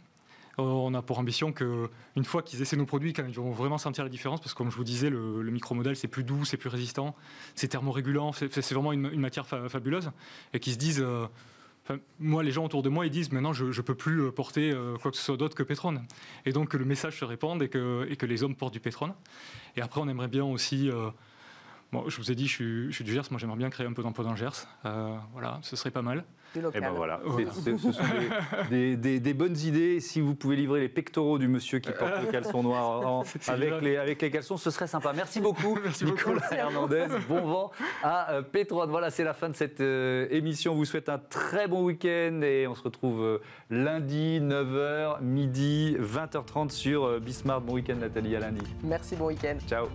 Euh, 0.59 0.63
on 0.63 0.95
a 0.95 1.03
pour 1.03 1.19
ambition 1.19 1.53
qu'une 1.53 2.25
fois 2.25 2.43
qu'ils 2.43 2.63
essaient 2.63 2.77
nos 2.77 2.87
produits, 2.87 3.13
quand 3.13 3.25
ils 3.27 3.35
vont 3.35 3.53
vraiment 3.53 3.79
sentir 3.79 4.05
la 4.05 4.11
différence, 4.11 4.41
parce 4.41 4.53
que 4.53 4.59
comme 4.59 4.71
je 4.71 4.77
vous 4.77 4.85
disais, 4.85 5.11
le, 5.11 5.43
micro-modèle 5.51 5.97
c'est 5.97 6.09
plus 6.09 6.25
doux, 6.25 6.45
c'est 6.45 6.57
plus 6.57 6.71
résistant, 6.71 7.15
c'est 7.55 7.69
thermorégulant, 7.69 8.33
c'est 8.33 8.73
vraiment 8.73 8.93
une, 8.93 9.21
matière 9.21 9.47
fabuleuse, 9.47 10.11
et 10.55 10.61
qu'ils 10.61 10.73
se 10.75 10.79
disent 10.79 11.05
moi, 12.19 12.43
les 12.43 12.51
gens 12.51 12.65
autour 12.65 12.83
de 12.83 12.89
moi, 12.89 13.07
ils 13.07 13.11
disent 13.11 13.33
maintenant, 13.33 13.53
je 13.53 13.65
ne 13.65 13.81
peux 13.83 13.95
plus 13.95 14.23
euh, 14.23 14.31
porter 14.31 14.71
euh, 14.71 14.97
quoi 14.97 15.11
que 15.11 15.17
ce 15.17 15.23
soit 15.23 15.37
d'autre 15.37 15.55
que 15.55 15.63
pétrone. 15.63 16.05
Et 16.45 16.53
donc, 16.53 16.71
que 16.71 16.77
le 16.77 16.85
message 16.85 17.19
se 17.19 17.25
répande 17.25 17.63
et 17.63 17.69
que, 17.69 18.27
les 18.27 18.43
hommes 18.43 18.57
portent 18.57 18.73
du 18.73 18.81
pétrone. 18.81 19.15
Et 19.77 19.83
après, 19.83 20.01
on 20.01 20.09
aimerait 20.09 20.29
bien 20.29 20.45
aussi. 20.45 20.91
Euh, 20.91 21.11
je 22.09 22.17
vous 22.17 22.31
ai 22.31 22.35
dit, 22.35 22.47
je 22.47 22.91
suis, 22.91 23.05
du 23.05 23.13
Gers. 23.13 23.23
Moi, 23.31 23.39
j'aimerais 23.39 23.57
bien 23.57 23.71
créer 23.71 23.87
un 23.87 23.93
peu 23.93 24.03
d'emploi 24.03 24.25
dans 24.25 24.37
Gers. 24.37 24.67
voilà, 25.33 25.61
ce 25.63 25.77
serait 25.77 25.91
pas 25.91 26.03
mal. 26.03 26.25
Et 26.57 26.71
eh 26.75 26.81
ben 26.81 26.91
voilà, 26.91 27.21
ce 27.65 27.77
sont 27.77 27.91
des, 28.71 29.35
bonnes 29.35 29.57
idées. 29.59 30.01
Si 30.01 30.21
vous 30.21 30.35
pouvez 30.35 30.57
livrer 30.57 30.81
les 30.81 30.89
pectoraux 30.89 31.39
du 31.39 31.49
monsieur 31.49 31.79
qui 31.79 31.91
porte 31.93 32.23
le 32.23 32.31
caleçon 32.31 32.63
noir 32.63 33.25
avec, 33.49 33.81
les, 33.83 33.97
avec 33.97 34.23
les 34.23 34.31
caleçons, 34.31 34.57
ce 34.57 34.71
serait 34.71 34.87
sympa. 34.87 35.13
Merci 35.15 35.41
beaucoup, 35.41 35.79
Nicolas 36.03 36.53
Hernandez. 36.53 37.07
Bon 37.29 37.41
vent 37.41 37.71
à 38.03 38.33
euh, 38.33 38.43
Pétrone. 38.43 38.91
Voilà, 38.91 39.11
c'est 39.11 39.25
la 39.25 39.35
fin 39.35 39.49
de 39.49 39.55
cette 39.55 39.81
euh, 39.81 40.27
émission. 40.31 40.73
On 40.73 40.77
vous 40.77 40.85
souhaite 40.85 41.09
un 41.09 41.19
très 41.19 41.69
bon 41.69 41.85
week-end 41.85 42.41
et 42.43 42.67
on 42.67 42.75
se 42.75 42.83
retrouve 42.83 43.23
euh, 43.23 43.39
lundi, 43.71 44.41
9h, 44.41 45.23
midi, 45.23 45.97
20h30 46.01 46.71
sur 46.71 47.21
Bismarck. 47.21 47.65
Bon 47.65 47.75
week-end, 47.75 47.97
Nathalie, 47.97 48.37
à 48.37 48.41
lundi. 48.41 48.63
Merci, 48.83 49.17
bon 49.17 49.27
week-end. 49.27 49.57
Ciao. 49.69 49.89